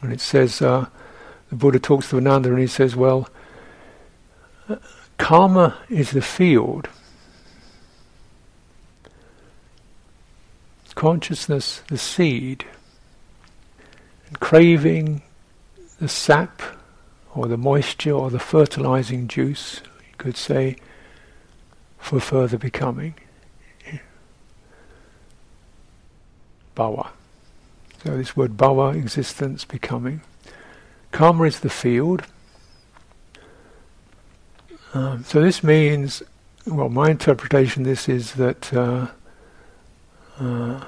[0.01, 0.87] And it says, uh,
[1.51, 3.29] the Buddha talks to Ananda and he says, well,
[5.19, 6.89] karma is the field.
[10.95, 12.65] Consciousness, the seed.
[14.29, 15.23] And craving,
[16.01, 16.63] the sap,
[17.35, 20.77] or the moisture, or the fertilizing juice, you could say,
[21.99, 23.15] for further becoming.
[26.77, 27.09] Bhava.
[28.05, 30.21] So this word bhava, existence, becoming.
[31.11, 32.25] Karma is the field.
[34.93, 36.23] Um, so this means,
[36.67, 39.09] well, my interpretation this is that uh,
[40.39, 40.85] uh,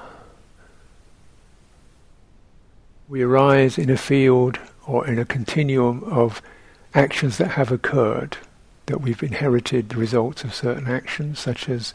[3.09, 6.41] we arise in a field or in a continuum of
[6.93, 8.37] actions that have occurred,
[8.87, 11.93] that we've inherited the results of certain actions, such as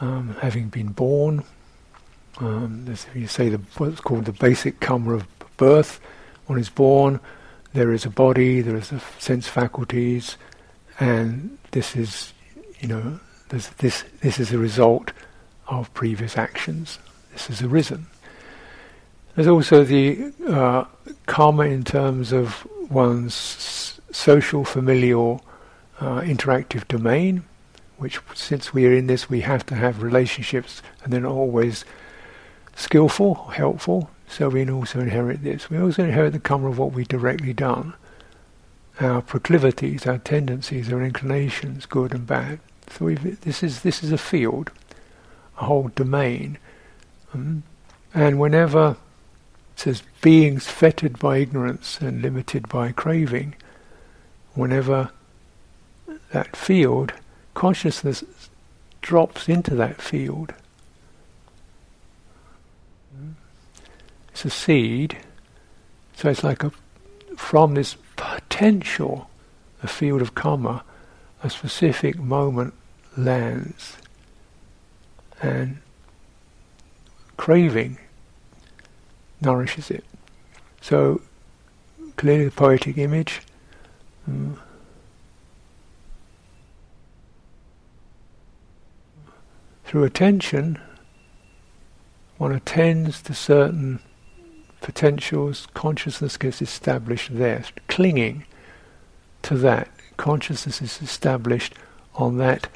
[0.00, 1.44] um, having been born.
[2.38, 6.00] Um, you say the, what's called the basic karma of birth
[6.50, 7.20] one is born,
[7.74, 10.36] there is a body, there is a sense faculties,
[10.98, 12.32] and this is,
[12.80, 15.12] you know, this this this is a result
[15.68, 16.98] of previous actions.
[17.32, 18.08] This has arisen.
[19.40, 20.84] There's also the uh,
[21.24, 25.42] karma in terms of one's social, familial,
[25.98, 27.44] uh, interactive domain,
[27.96, 31.86] which since we are in this, we have to have relationships, and they're not always
[32.76, 34.10] skillful, helpful.
[34.28, 35.70] So we also inherit this.
[35.70, 37.94] We also inherit the karma of what we've directly done.
[39.00, 42.60] Our proclivities, our tendencies, our inclinations, good and bad.
[42.90, 44.70] So this is this is a field,
[45.58, 46.58] a whole domain.
[47.32, 47.62] Um,
[48.12, 48.98] and whenever
[49.80, 53.54] says beings fettered by ignorance and limited by craving,
[54.54, 55.10] whenever
[56.32, 57.14] that field,
[57.54, 58.22] consciousness
[59.00, 60.52] drops into that field,
[64.40, 65.18] It's a seed.
[66.16, 66.72] So it's like a,
[67.36, 69.28] from this potential,
[69.82, 70.82] a field of karma,
[71.42, 72.72] a specific moment
[73.18, 73.98] lands.
[75.42, 75.78] And
[77.36, 77.98] craving
[79.40, 80.04] nourishes it.
[80.80, 81.20] So
[82.16, 83.42] clearly the poetic image.
[84.28, 84.56] Mm,
[89.84, 90.78] through attention,
[92.38, 94.00] one attends to certain
[94.80, 97.64] potentials, consciousness gets established there.
[97.88, 98.44] Clinging
[99.42, 101.74] to that, consciousness is established
[102.14, 102.68] on that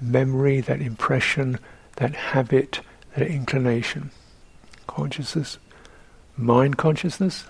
[0.00, 1.58] memory, that impression,
[1.96, 2.80] that habit,
[3.14, 4.10] that inclination.
[4.86, 5.58] Consciousness,
[6.36, 7.46] mind consciousness,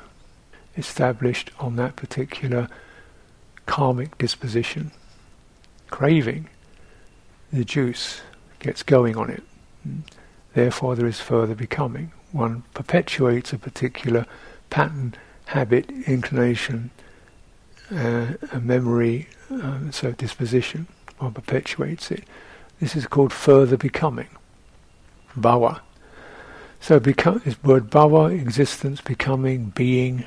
[0.76, 2.68] established on that particular
[3.66, 4.90] karmic disposition.
[5.90, 6.48] Craving,
[7.52, 8.20] the juice
[8.58, 9.42] gets going on it.
[10.54, 14.26] Therefore, there is further becoming one perpetuates a particular
[14.68, 15.14] pattern,
[15.46, 16.90] habit, inclination,
[17.90, 20.86] uh, a memory, uh, so disposition,
[21.18, 22.24] one perpetuates it.
[22.80, 24.28] This is called further becoming,
[25.38, 25.80] bhava.
[26.86, 30.24] So become, this word bhava, existence, becoming, being,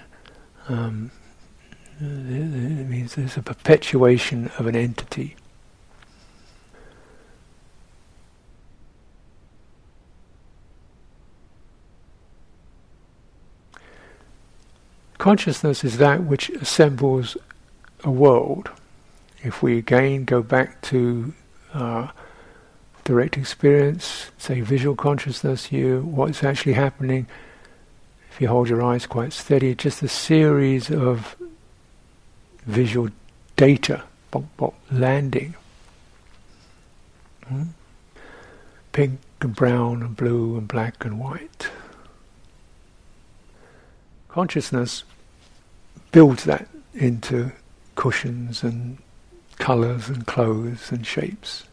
[0.67, 1.09] um,
[2.01, 5.37] it means there's a perpetuation of an entity.
[15.17, 17.37] Consciousness is that which assembles
[18.03, 18.69] a world.
[19.43, 21.33] If we again go back to
[21.73, 22.09] uh,
[23.09, 27.25] direct experience, say visual consciousness, you what's actually happening
[28.31, 31.35] if you hold your eyes quite steady, just a series of
[32.67, 33.09] visual
[33.55, 34.03] data
[34.91, 35.55] landing.
[37.47, 37.63] Hmm?
[38.91, 41.67] Pink and brown and blue and black and white.
[44.27, 45.03] Consciousness
[46.11, 47.53] builds that into
[47.95, 48.99] cushions and
[49.57, 51.63] colours and clothes and shapes.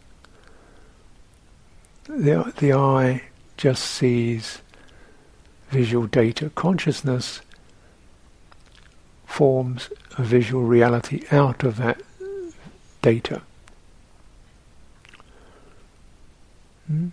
[2.09, 3.23] The, the eye
[3.57, 4.61] just sees
[5.71, 6.51] visual data.
[6.51, 7.41] Consciousness
[9.25, 12.01] forms a visual reality out of that
[13.03, 13.43] data.
[16.87, 17.09] Hmm?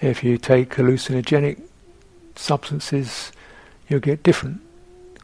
[0.00, 1.60] If you take hallucinogenic
[2.36, 3.32] substances,
[3.88, 4.60] you'll get different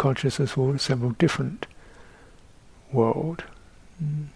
[0.00, 1.66] consciousness will assemble different
[2.90, 3.44] world.
[4.02, 4.28] Mm.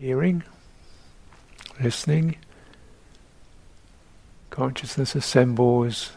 [0.00, 0.44] Hearing,
[1.78, 2.36] listening,
[4.48, 6.12] consciousness assembles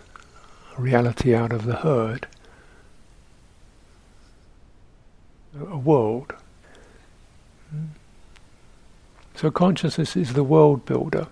[0.77, 2.25] reality out of the heard,
[5.59, 6.33] a world.
[9.35, 11.27] So consciousness is the world builder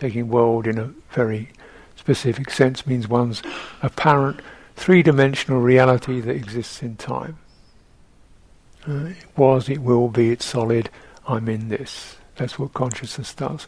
[0.00, 1.50] taking world in a very
[1.94, 3.42] specific sense means one's
[3.82, 4.40] apparent
[4.74, 7.38] three-dimensional reality that exists in time.
[8.88, 10.90] Uh, it was, it will be, it's solid,
[11.26, 12.16] I'm in this.
[12.36, 13.66] That's what consciousness does.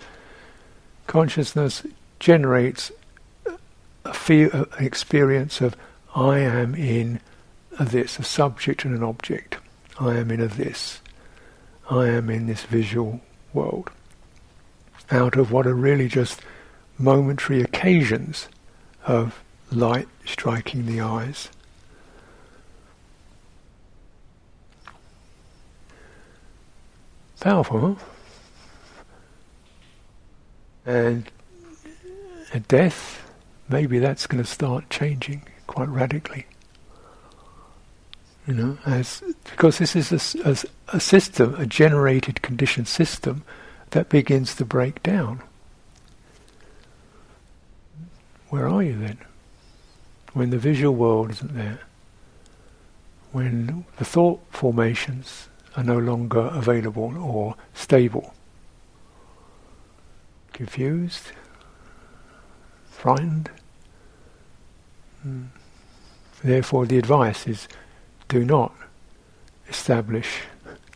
[1.06, 1.84] Consciousness
[2.18, 2.90] generates
[4.04, 5.76] a feel, an experience of
[6.14, 7.20] I am in
[7.78, 9.56] a this, a subject and an object.
[10.00, 11.00] I am in a this.
[11.90, 13.20] I am in this visual
[13.52, 13.90] world
[15.10, 16.40] out of what are really just
[16.98, 18.48] momentary occasions
[19.06, 21.48] of light striking the eyes.
[27.42, 28.04] Powerful, huh?
[30.86, 31.28] And
[32.54, 33.28] at death,
[33.68, 36.46] maybe that's going to start changing quite radically.
[38.46, 40.56] You know, as because this is a, a,
[40.96, 43.42] a system, a generated conditioned system
[43.90, 45.42] that begins to break down.
[48.50, 49.18] Where are you then?
[50.32, 51.80] When the visual world isn't there,
[53.32, 58.34] when the thought formations are no longer available or stable,
[60.52, 61.32] confused,
[62.90, 63.50] frightened.
[65.26, 65.48] Mm.
[66.42, 67.68] Therefore, the advice is
[68.28, 68.74] do not
[69.68, 70.42] establish,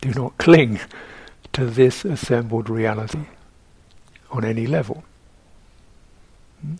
[0.01, 0.79] do not cling
[1.53, 3.25] to this assembled reality
[4.31, 5.03] on any level.
[6.61, 6.75] Hmm?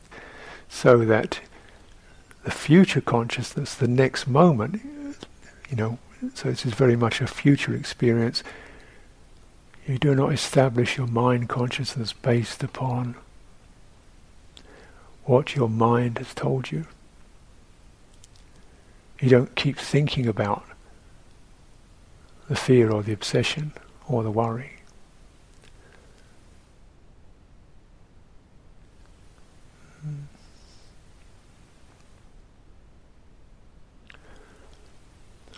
[0.70, 1.40] So that
[2.44, 4.82] the future consciousness, the next moment,
[5.70, 6.00] you know,
[6.34, 8.44] so this is very much a future experience.
[9.88, 13.16] You do not establish your mind consciousness based upon
[15.26, 16.86] what your mind has told you.
[19.20, 20.66] You don't keep thinking about
[22.48, 23.74] the fear or the obsession
[24.08, 24.77] or the worry.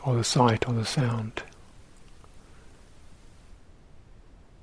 [0.03, 1.43] Or the sight or the sound.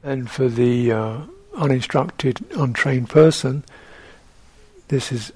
[0.03, 1.21] And for the uh,
[1.55, 3.65] uninstructed, untrained person,
[4.89, 5.33] this is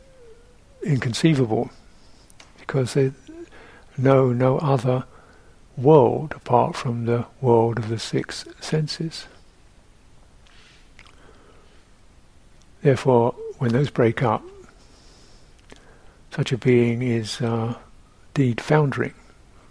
[0.82, 1.70] inconceivable
[2.58, 3.12] because they
[3.98, 5.04] know no other
[5.76, 9.26] world apart from the world of the six senses.
[12.82, 14.42] Therefore, when those break up,
[16.30, 17.74] such a being is uh,
[18.34, 19.14] indeed foundering,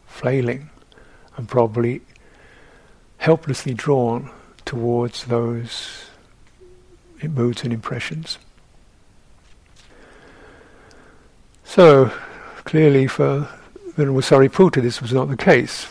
[0.10, 0.70] flailing,
[1.38, 2.02] and probably
[3.18, 4.30] helplessly drawn
[4.66, 6.10] towards those
[7.24, 8.38] moods and impressions.
[11.64, 12.12] So,
[12.66, 13.48] clearly for
[13.96, 15.88] Venerable Sariputta this was not the case.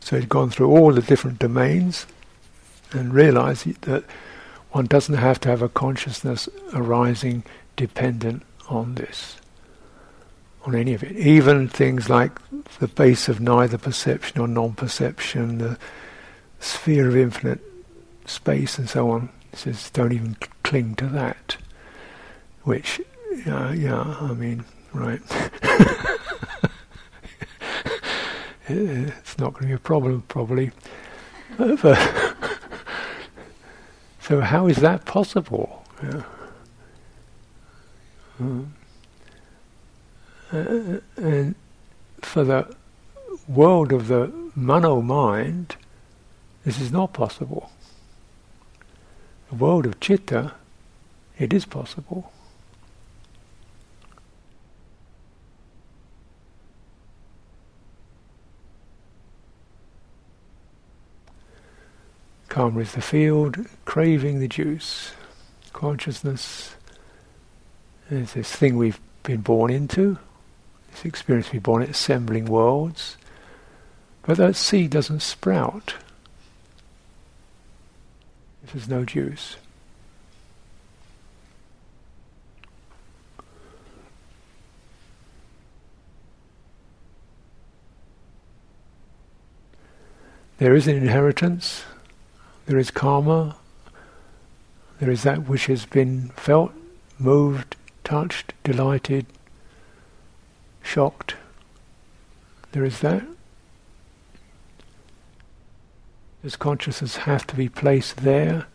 [0.00, 2.06] So he'd gone through all the different domains
[2.92, 4.04] and realized that
[4.72, 7.42] one doesn't have to have a consciousness arising
[7.76, 9.36] dependent on this,
[10.64, 11.12] on any of it.
[11.12, 12.32] Even things like
[12.78, 15.78] the base of neither perception or non-perception, the
[16.60, 17.60] sphere of infinite
[18.24, 19.28] space and so on.
[19.50, 21.56] He says, don't even cling to that.
[22.62, 23.00] Which,
[23.46, 25.20] uh, yeah, I mean, right.
[28.68, 30.70] it's not going to be a problem, probably.
[34.20, 35.84] so how is that possible?
[36.02, 36.22] Yeah.
[40.54, 41.56] Uh, and
[42.22, 42.72] for the
[43.48, 45.74] world of the mano mind,
[46.64, 47.72] this is not possible.
[49.50, 50.52] The world of chitta,
[51.40, 52.32] it is possible.
[62.48, 65.10] Karma is the field, craving the juice.
[65.72, 66.76] Consciousness
[68.08, 70.18] is this thing we've been born into,
[70.94, 73.16] this experience we've born in, assembling worlds.
[74.22, 75.94] But that seed doesn't sprout
[78.62, 79.56] if there's no juice.
[90.58, 91.84] There is an inheritance
[92.66, 93.56] there is karma.
[94.98, 96.72] There is that which has been felt,
[97.18, 99.26] moved, touched, delighted,
[100.84, 101.34] shocked.
[102.72, 103.24] There is that.
[106.42, 108.66] Does consciousness have to be placed there?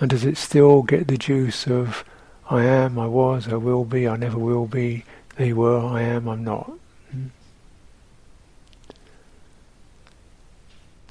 [0.00, 2.04] And does it still get the juice of
[2.50, 5.04] I am, I was, I will be, I never will be,
[5.36, 6.70] they were, I am, I'm not?
[7.10, 7.26] Hmm?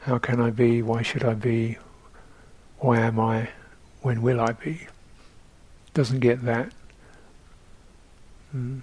[0.02, 0.82] How can I be?
[0.82, 1.78] Why should I be?
[2.80, 3.50] Why am I?
[4.02, 4.88] When will I be?
[5.94, 6.72] Doesn't get that.
[8.56, 8.82] Mm.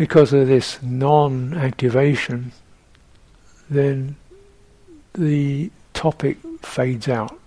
[0.00, 2.52] Because of this non activation,
[3.68, 4.16] then
[5.12, 7.38] the topic fades out.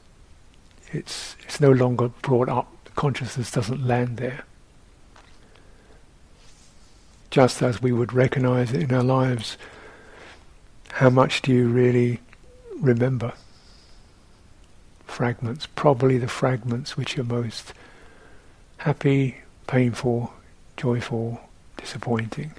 [0.92, 2.92] It's, it's no longer brought up.
[2.94, 4.46] Consciousness doesn't land there.
[7.32, 9.58] Just as we would recognize it in our lives
[10.92, 12.20] how much do you really
[12.80, 13.34] remember?
[15.08, 17.74] Fragments, probably the fragments which are most
[18.78, 20.32] happy, painful,
[20.78, 21.42] joyful,
[21.84, 22.54] disappointing.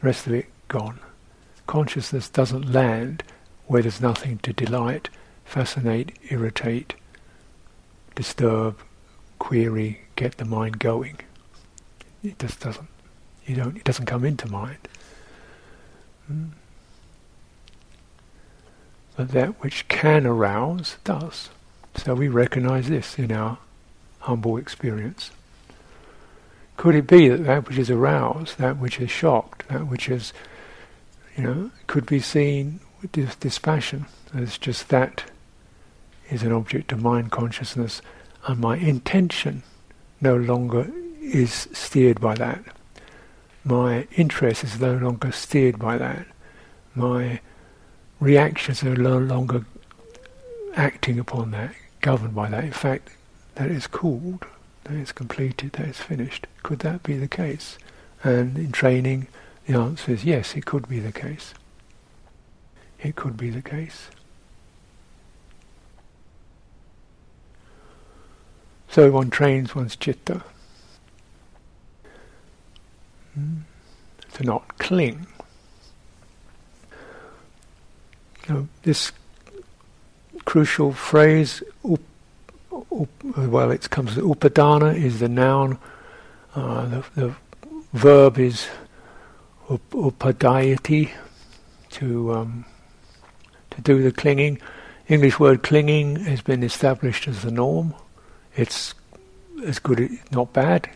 [0.00, 1.00] The rest of it gone.
[1.66, 3.22] Consciousness doesn't land
[3.66, 5.08] where there's nothing to delight,
[5.44, 6.94] fascinate, irritate,
[8.14, 8.78] disturb,
[9.38, 11.18] query, get the mind going.
[12.22, 12.88] It just doesn't.
[13.46, 13.76] You don't.
[13.76, 14.88] It doesn't come into mind.
[16.30, 16.50] Mm
[19.16, 21.48] but that which can arouse does.
[21.96, 23.58] So we recognize this in our
[24.20, 25.30] humble experience.
[26.76, 30.32] Could it be that that which is aroused, that which is shocked, that which is,
[31.36, 35.24] you know, could be seen with dis- dispassion as just that
[36.30, 38.02] is an object of mind consciousness,
[38.46, 39.62] and my intention
[40.20, 42.62] no longer is steered by that.
[43.64, 46.26] My interest is no longer steered by that.
[46.94, 47.40] My
[48.20, 49.64] reactions are no longer
[50.74, 52.64] acting upon that, governed by that.
[52.64, 53.10] In fact,
[53.54, 54.46] that is cooled,
[54.86, 56.46] that is completed, that is finished.
[56.62, 57.78] Could that be the case?
[58.22, 59.28] And in training,
[59.66, 61.54] the answer is yes, it could be the case.
[63.00, 64.08] It could be the case.
[68.88, 70.42] So one trains one's chitta
[73.34, 73.58] hmm,
[74.32, 75.26] to not cling
[78.48, 79.12] know, this
[80.44, 81.62] crucial phrase,
[83.36, 85.78] well, it comes to upadana is the noun,
[86.54, 87.34] uh, the, the,
[87.92, 88.68] verb is
[89.70, 91.10] up, upadayati,
[91.90, 92.64] to um,
[93.70, 94.60] to do the clinging.
[95.08, 97.94] English word clinging has been established as the norm.
[98.56, 98.94] It's
[99.64, 100.90] as good, not bad.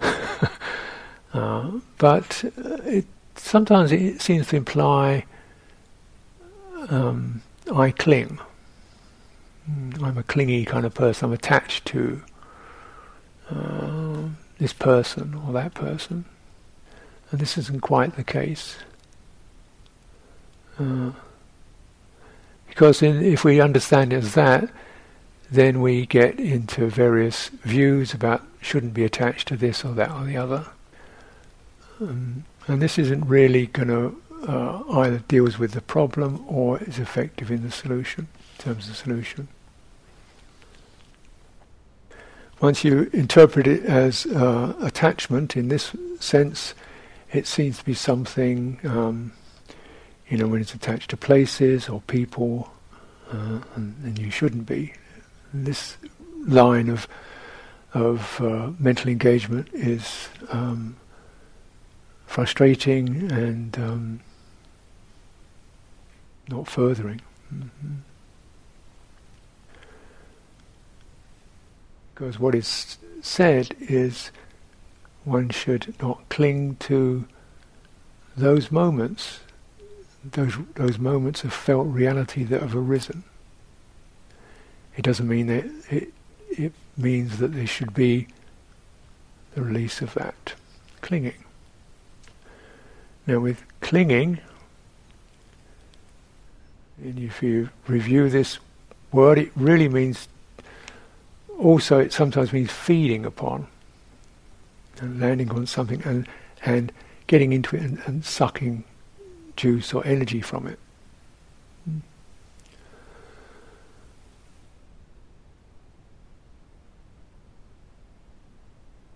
[1.32, 2.44] uh, but
[2.84, 5.24] it, sometimes it seems to imply
[6.88, 7.42] um,
[7.74, 8.38] I cling.
[9.70, 11.26] Mm, I'm a clingy kind of person.
[11.26, 12.22] I'm attached to
[13.50, 14.22] uh,
[14.58, 16.24] this person or that person.
[17.30, 18.76] And this isn't quite the case.
[20.78, 21.10] Uh,
[22.68, 24.68] because in, if we understand it as that,
[25.50, 30.24] then we get into various views about shouldn't be attached to this or that or
[30.24, 30.66] the other.
[32.00, 36.98] Um, and this isn't really going to uh, either deals with the problem or is
[36.98, 39.48] effective in the solution, in terms of the solution.
[42.60, 46.74] Once you interpret it as uh, attachment in this sense,
[47.32, 49.32] it seems to be something, um,
[50.28, 52.70] you know, when it's attached to places or people,
[53.30, 54.92] uh, and, and, you shouldn't be.
[55.52, 55.96] This
[56.46, 57.06] line of
[57.92, 60.96] of uh, mental engagement is um,
[62.26, 64.20] frustrating and um,
[66.48, 67.20] not furthering.
[67.52, 67.94] Mm-hmm.
[72.16, 74.30] Because what is said is
[75.24, 77.26] one should not cling to
[78.34, 79.40] those moments,
[80.24, 83.22] those those moments of felt reality that have arisen.
[84.96, 86.14] It doesn't mean that it
[86.48, 88.28] it means that there should be
[89.54, 90.54] the release of that
[91.02, 91.44] clinging.
[93.26, 94.38] Now with clinging,
[96.96, 98.58] and if you review this
[99.12, 100.28] word, it really means
[101.58, 103.66] also it sometimes means feeding upon
[105.00, 106.28] and landing on something and
[106.64, 106.92] and
[107.26, 108.84] getting into it and, and sucking
[109.56, 110.78] juice or energy from it.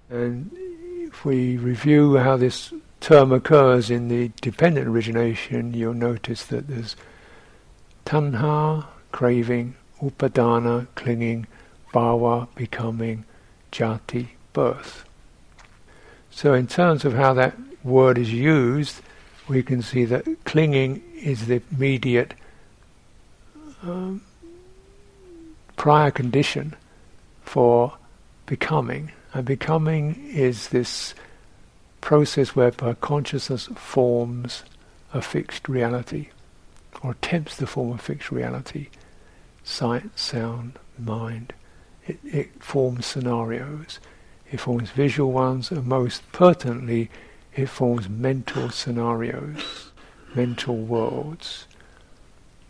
[0.08, 6.66] And if we review how this term occurs in the dependent origination, you'll notice that
[6.66, 6.96] there's
[8.04, 11.46] tanha, craving, upadana, clinging,
[11.92, 13.24] bhava, becoming,
[13.72, 15.04] jati, birth.
[16.30, 19.00] So in terms of how that word is used,
[19.48, 22.34] we can see that clinging is the immediate
[23.82, 24.22] um,
[25.76, 26.76] prior condition
[27.42, 27.94] for
[28.46, 29.10] becoming.
[29.32, 31.14] And becoming is this
[32.00, 34.62] process whereby consciousness forms
[35.12, 36.28] a fixed reality,
[37.02, 38.88] or attempts to form a fixed reality.
[39.64, 41.52] Sight, sound, mind.
[42.06, 44.00] It, it forms scenarios.
[44.50, 47.10] It forms visual ones, and most pertinently,
[47.54, 49.90] it forms mental scenarios,
[50.34, 51.66] mental worlds,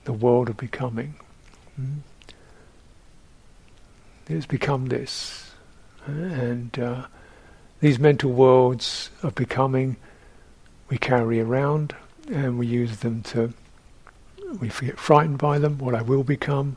[0.05, 1.14] the world of becoming.
[1.81, 1.99] Mm?
[4.28, 5.53] It's become this.
[6.07, 7.07] And uh,
[7.81, 9.97] these mental worlds of becoming
[10.89, 11.95] we carry around
[12.28, 13.53] and we use them to,
[14.61, 16.76] we get frightened by them, what I will become,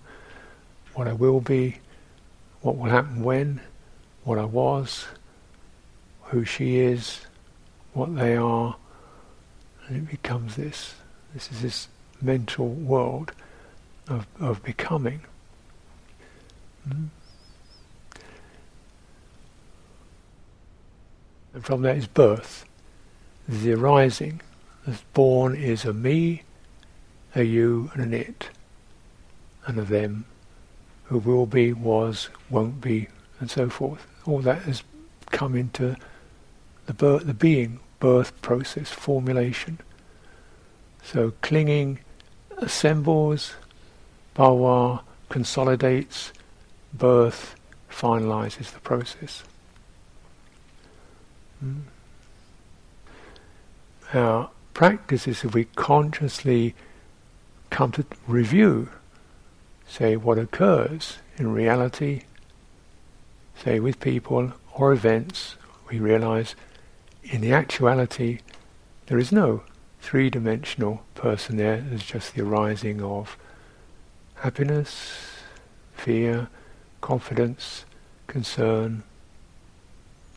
[0.93, 1.79] what I will be,
[2.63, 3.61] what will happen when,
[4.23, 5.05] what I was,
[6.23, 7.21] who she is,
[7.93, 8.77] what they are,
[9.87, 10.95] and it becomes this.
[11.33, 11.87] This is this
[12.21, 13.33] mental world
[14.07, 15.21] of, of becoming.
[16.87, 17.09] Mm.
[21.53, 22.65] And from that is birth,
[23.47, 24.41] the arising.
[24.87, 26.43] As born is a me,
[27.35, 28.49] a you, and an it,
[29.65, 30.25] and a them,
[31.19, 33.07] who will be, was, won't be,
[33.39, 34.05] and so forth.
[34.25, 34.83] All that has
[35.31, 35.95] come into
[36.85, 39.79] the birth, the being birth process, formulation.
[41.03, 41.99] So clinging
[42.57, 43.53] assembles,
[44.35, 46.31] bhava consolidates,
[46.93, 47.55] birth
[47.89, 49.43] finalizes the process.
[51.63, 51.81] Mm.
[54.13, 56.75] Our practice is if we consciously
[57.69, 58.89] come to review,
[59.93, 62.23] say, what occurs in reality,
[63.55, 65.55] say, with people or events,
[65.87, 66.55] we realize
[67.23, 68.39] in the actuality
[69.05, 69.61] there is no
[70.01, 73.37] three dimensional person there, there's just the arising of
[74.37, 75.13] happiness,
[75.95, 76.47] fear,
[77.01, 77.85] confidence,
[78.25, 79.03] concern,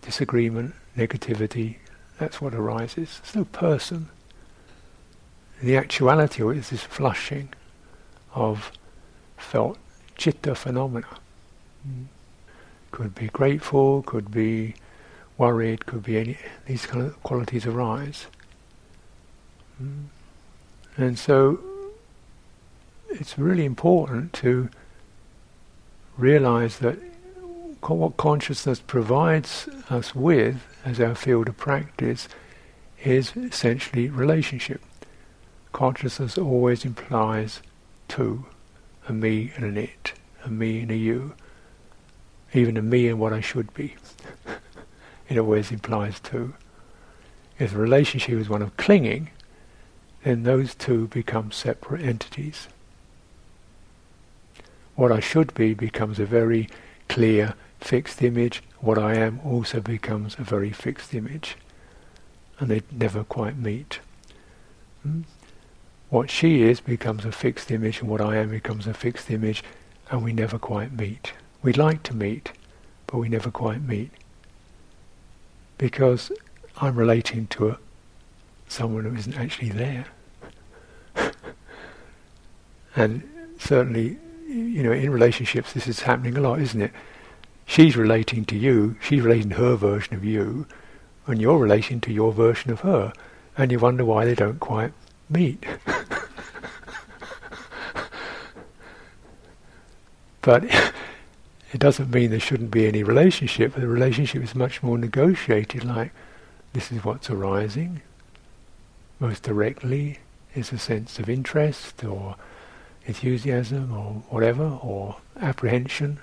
[0.03, 1.77] disagreement, negativity,
[2.19, 3.21] that's what arises.
[3.23, 4.11] There's no person.
[5.63, 7.55] The actuality is this flushing
[8.35, 8.71] of
[9.37, 9.79] felt
[10.17, 11.07] chitta phenomena.
[12.91, 14.75] Could be grateful, could be
[15.39, 18.27] worried, could be any, these kind of qualities arise.
[20.97, 21.61] And so
[23.11, 24.71] it's really important to
[26.17, 26.99] realize that
[27.83, 32.29] what consciousness provides us with as our field of practice
[33.05, 34.81] is essentially relationship.
[35.73, 37.61] Consciousness always implies
[38.09, 38.47] two,
[39.09, 40.13] a me and an it,
[40.45, 41.35] a me and a you,
[42.53, 43.97] even a me and what I should be.
[45.29, 46.55] it always implies two.
[47.59, 49.31] If the relationship is one of clinging,
[50.25, 52.69] then those two become separate entities.
[54.95, 56.69] What I should be becomes a very
[57.09, 58.63] clear, fixed image.
[58.81, 61.57] What I am also becomes a very fixed image.
[62.59, 64.01] And they never quite meet.
[65.03, 65.23] Hmm?
[66.09, 69.65] What she is becomes a fixed image, and what I am becomes a fixed image,
[70.11, 71.33] and we never quite meet.
[71.63, 72.53] We'd like to meet,
[73.07, 74.11] but we never quite meet
[75.79, 76.33] because
[76.79, 77.79] I'm relating to a,
[78.69, 80.07] someone who isn't actually there.
[82.97, 83.23] and
[83.59, 86.93] certainly, you know, in relationships, this is happening a lot, isn't it?
[87.67, 90.67] She's relating to you, she's relating to her version of you,
[91.27, 93.13] and you're relating to your version of her,
[93.59, 94.93] and you wonder why they don't quite
[95.29, 95.65] meet.
[100.43, 100.65] but
[101.73, 106.11] It doesn't mean there shouldn't be any relationship, the relationship is much more negotiated, like
[106.73, 108.01] this is what's arising.
[109.21, 110.21] Most directly
[110.55, 112.37] is a sense of interest or
[113.05, 116.19] enthusiasm or whatever, or apprehension.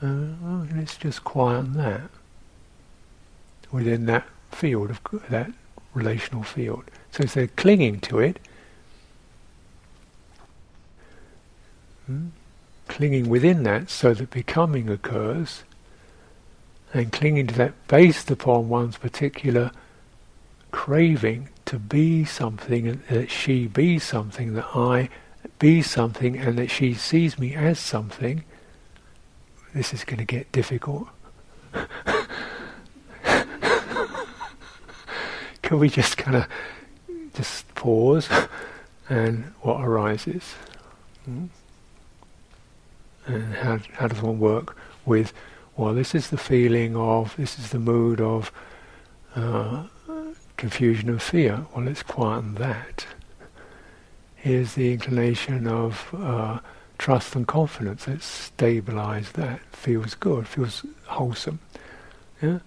[0.00, 2.10] Uh, well, let's just quieten that
[3.72, 5.50] within that field of that
[5.92, 6.84] relational field.
[7.12, 8.38] So instead of clinging to it,
[12.06, 12.28] hmm,
[12.88, 15.62] clinging within that so that becoming occurs,
[16.94, 19.70] and clinging to that based upon one's particular
[20.70, 25.10] craving to be something, that she be something, that I
[25.58, 28.42] be something, and that she sees me as something,
[29.74, 31.08] this is going to get difficult.
[35.62, 36.46] Can we just kind of
[37.34, 38.28] just pause
[39.08, 40.54] and what arises?
[41.24, 41.46] Hmm?
[43.26, 44.76] And how, how does one work
[45.06, 45.32] with,
[45.76, 48.50] well, this is the feeling of, this is the mood of
[49.36, 49.84] uh,
[50.56, 51.66] confusion and fear.
[51.74, 53.06] Well, let's quieten that.
[54.36, 56.58] Here's the inclination of uh,
[56.98, 58.08] trust and confidence.
[58.08, 59.60] Let's stabilize that.
[59.70, 61.60] Feels good, feels wholesome.
[62.40, 62.58] Yeah?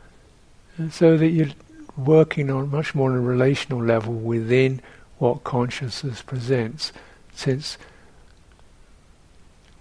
[0.78, 1.49] And so that you're
[1.98, 4.82] working on much more on a relational level within
[5.18, 6.91] what consciousness presents,
[7.34, 7.78] since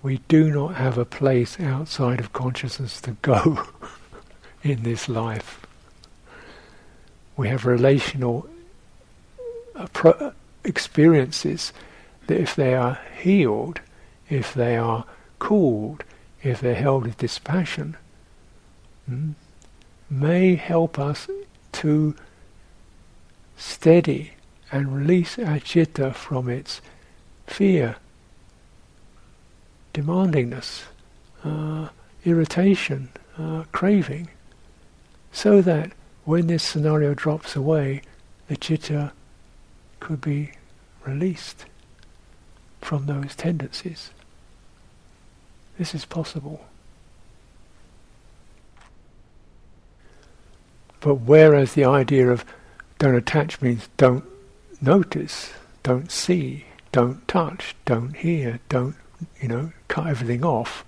[0.03, 3.67] we do not have a place outside of consciousness to go
[4.63, 5.67] in this life.
[7.37, 8.49] We have relational
[10.63, 11.73] experiences
[12.27, 13.81] that, if they are healed,
[14.29, 15.05] if they are
[15.39, 16.05] cooled,
[16.43, 17.97] if they're held with dispassion,
[19.09, 19.33] hmm,
[20.09, 21.29] may help us
[21.75, 22.15] to
[23.57, 24.33] steady
[24.73, 26.81] and release our chitta from its
[27.47, 27.97] fear,
[29.93, 30.85] demandingness,
[31.45, 31.89] uh,
[32.25, 33.09] irritation,
[33.39, 34.29] uh, craving,
[35.33, 35.93] so that
[36.25, 38.01] when this scenario drops away,
[38.49, 39.13] the chitta
[40.01, 40.53] could be
[41.05, 41.67] released
[42.81, 44.11] from those tendencies.
[45.79, 46.65] This is possible.
[51.05, 52.47] But whereas the idea of
[52.99, 54.25] don't attach means don't
[54.81, 55.53] notice,
[55.83, 58.97] don't see, don't touch, don't hear, don't,
[59.39, 60.83] you know, cut everything off.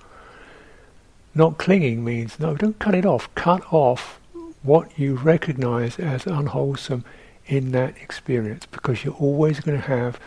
[1.35, 3.29] Not clinging means no, don't cut it off.
[3.35, 4.19] Cut off
[4.62, 7.05] what you recognize as unwholesome
[7.45, 10.19] in that experience because you're always going to have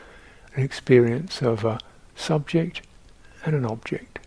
[0.54, 1.80] an experience of a
[2.16, 2.84] subject
[3.44, 4.20] and an object.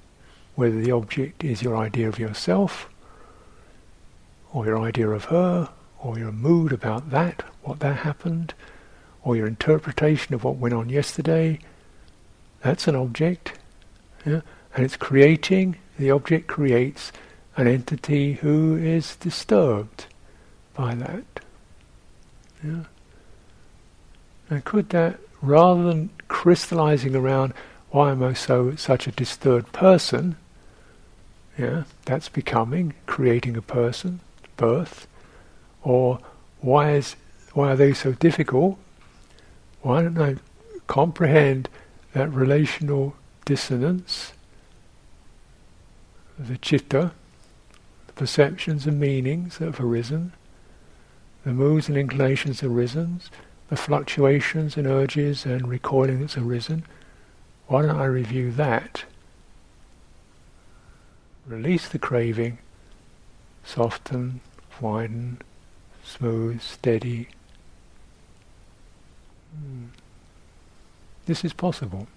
[0.57, 2.89] Whether the object is your idea of yourself,
[4.53, 8.55] or your idea of her, or your mood about that, what that happened,
[9.23, 11.59] or your interpretation of what went on yesterday,
[12.61, 13.59] that's an object.
[14.27, 14.41] Yeah?
[14.75, 17.13] And it's creating, the object creates
[17.57, 20.07] an entity who is disturbed
[20.75, 21.25] by that.
[22.65, 22.85] Yeah?
[24.51, 27.55] And could that, rather than crystallizing around
[27.91, 30.37] why am I so such a disturbed person,
[31.59, 34.21] yeah, that's becoming, creating a person,
[34.57, 35.07] birth,
[35.83, 36.19] or
[36.61, 37.17] why is
[37.55, 38.79] why are they so difficult?
[39.83, 40.37] Why don't I
[40.87, 41.69] comprehend
[42.13, 44.33] that relational dissonance,
[46.39, 47.13] the chitta,
[48.07, 50.33] the perceptions and meanings that have arisen,
[51.45, 53.21] the moods and inclinations that have arisen,
[53.69, 56.85] the fluctuations and urges and recoiling that's arisen,
[57.67, 59.05] why don't I review that?
[61.47, 62.59] Release the craving,
[63.65, 64.41] soften,
[64.81, 65.39] widen,
[66.05, 67.29] smooth, steady.
[69.55, 69.87] Hmm.
[71.27, 72.09] This is possible.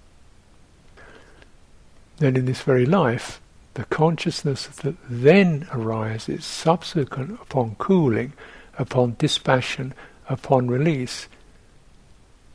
[2.17, 3.41] Then in this very life,
[3.75, 8.33] the consciousness that then arises subsequent upon cooling,
[8.79, 9.93] upon dispassion,
[10.29, 11.27] upon release,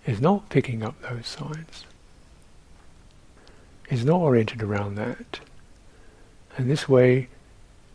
[0.06, 1.84] is not picking up those signs.
[3.90, 5.40] Is not oriented around that.
[6.56, 7.28] And this way,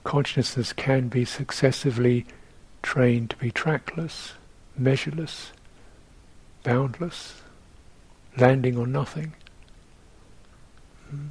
[0.05, 2.25] consciousness can be successively
[2.81, 4.33] trained to be trackless,
[4.77, 5.51] measureless,
[6.63, 7.41] boundless,
[8.37, 9.33] landing on nothing,
[11.09, 11.27] hmm.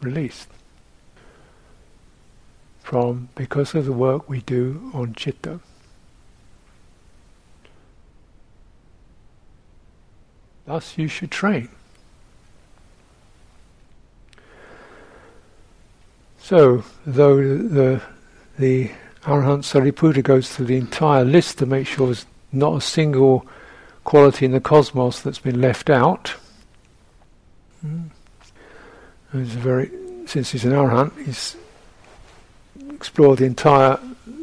[0.00, 0.48] released
[2.82, 5.60] from because of the work we do on chitta.
[10.64, 11.68] Thus you should train.
[16.42, 18.02] So, though the
[18.58, 18.90] the
[19.22, 23.46] Arahant Sariputta goes through the entire list to make sure there's not a single
[24.02, 26.34] quality in the cosmos that's been left out.
[27.86, 28.10] Mm.
[29.32, 29.92] Very,
[30.26, 31.56] since he's an Arahant, he's
[32.90, 34.00] explored the entire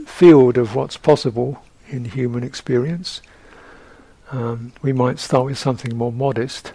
[0.08, 3.22] field of what's possible in human experience.
[4.32, 6.72] Um, we might start with something more modest.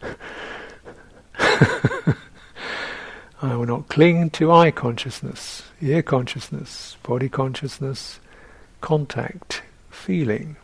[3.42, 8.20] I will not cling to eye consciousness, ear consciousness, body consciousness,
[8.82, 10.56] contact, feeling,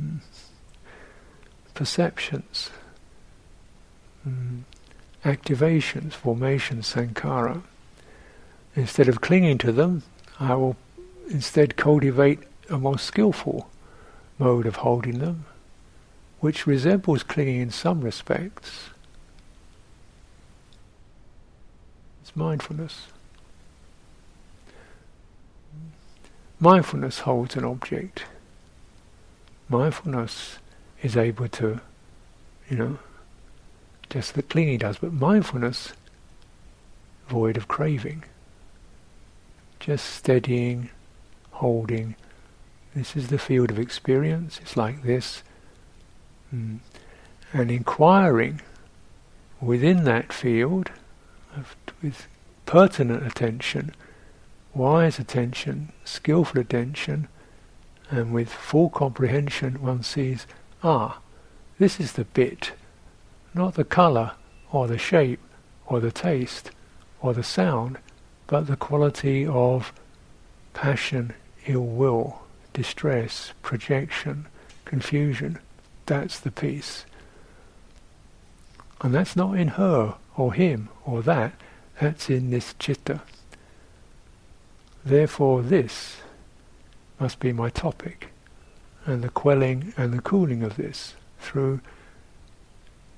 [0.00, 0.20] mm,
[1.74, 2.70] perceptions,
[4.26, 4.62] mm,
[5.22, 7.62] activations, formations, sankhara.
[8.74, 10.02] Instead of clinging to them,
[10.40, 10.76] I will
[11.28, 13.68] instead cultivate a more skillful
[14.38, 15.44] mode of holding them,
[16.40, 18.90] which resembles clinging in some respects.
[22.23, 23.06] It's mindfulness.
[26.60, 28.24] Mindfulness holds an object.
[29.68, 30.58] Mindfulness
[31.02, 31.80] is able to,
[32.68, 32.98] you know,
[34.10, 35.92] just the clinging does, but mindfulness,
[37.28, 38.24] void of craving.
[39.80, 40.90] Just steadying,
[41.50, 42.14] holding.
[42.94, 44.58] This is the field of experience.
[44.62, 45.42] It's like this.
[46.54, 46.78] Mm.
[47.52, 48.60] And inquiring
[49.60, 50.90] within that field
[52.02, 52.26] with
[52.66, 53.94] pertinent attention,
[54.74, 57.28] wise attention, skillful attention,
[58.10, 60.46] and with full comprehension one sees,
[60.82, 61.18] ah,
[61.78, 62.72] this is the bit,
[63.54, 64.32] not the colour
[64.70, 65.40] or the shape
[65.86, 66.70] or the taste
[67.20, 67.98] or the sound,
[68.46, 69.92] but the quality of
[70.72, 71.32] passion,
[71.66, 72.42] ill will,
[72.72, 74.46] distress, projection,
[74.84, 75.58] confusion.
[76.06, 77.06] That's the piece.
[79.00, 81.52] And that's not in her or him or that,
[82.00, 83.22] that's in this chitta.
[85.04, 86.18] Therefore this
[87.20, 88.30] must be my topic,
[89.06, 91.80] and the quelling and the cooling of this through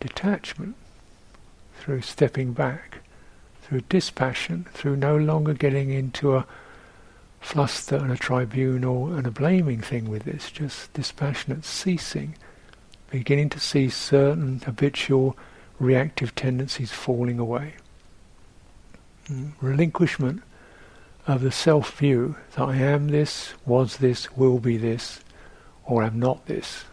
[0.01, 0.77] detachment,
[1.79, 2.99] through stepping back,
[3.63, 6.47] through dispassion, through no longer getting into a
[7.41, 12.35] fluster and a tribunal and a blaming thing with this, just dispassionate ceasing,
[13.11, 15.37] beginning to see certain habitual
[15.79, 17.75] reactive tendencies falling away.
[19.29, 19.53] Mm.
[19.61, 20.43] Relinquishment
[21.27, 25.21] of the self view that I am this, was this, will be this,
[25.85, 26.85] or am not this.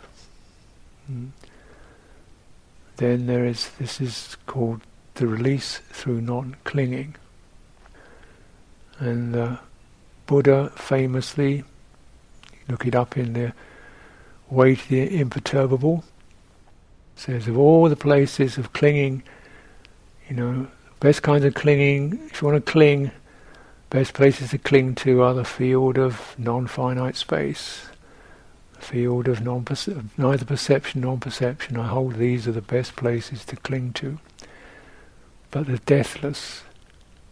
[1.12, 1.30] Mm.
[2.98, 4.82] Then there is, this is called
[5.16, 7.16] the release through non clinging.
[9.00, 9.58] And uh,
[10.28, 11.64] Buddha famously,
[12.68, 13.54] look it up in the
[14.50, 16.04] Way to the Imperturbable,
[17.24, 19.24] says of all the places of clinging,
[20.28, 20.68] you know,
[21.00, 23.12] best kinds of clinging, if you want to cling,
[23.90, 27.88] best places to cling to are the field of non-finite space,
[28.74, 29.66] the field of non
[30.18, 31.78] neither perception nor perception.
[31.78, 34.20] I hold these are the best places to cling to.
[35.50, 36.64] But the deathless,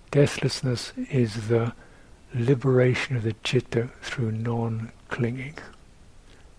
[0.10, 1.74] deathlessness is the
[2.34, 5.58] liberation of the chitta through non-clinging.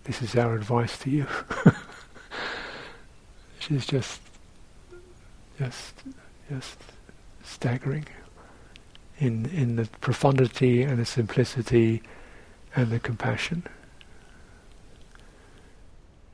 [0.03, 1.25] This is our advice to you.
[3.69, 4.19] Is just,
[5.57, 5.93] just,
[6.49, 6.77] just
[7.43, 8.05] staggering
[9.19, 12.03] in in the profundity and the simplicity
[12.75, 13.63] and the compassion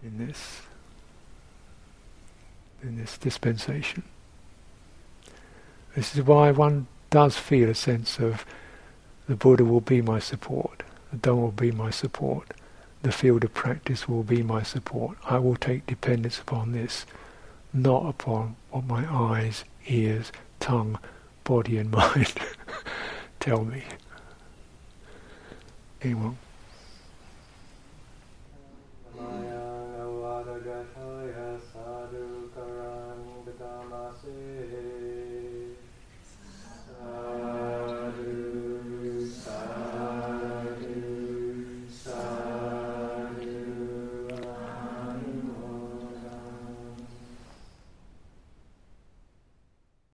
[0.01, 0.61] in this
[2.82, 4.01] in this dispensation.
[5.95, 8.43] This is why one does feel a sense of
[9.27, 12.53] the Buddha will be my support, the Dhamma will be my support,
[13.01, 15.17] the field of practice will be my support.
[15.25, 17.05] I will take dependence upon this,
[17.74, 20.99] not upon what my eyes, ears, tongue,
[21.43, 22.34] body, and mind
[23.39, 23.84] tell me.
[26.01, 26.38] Anyone?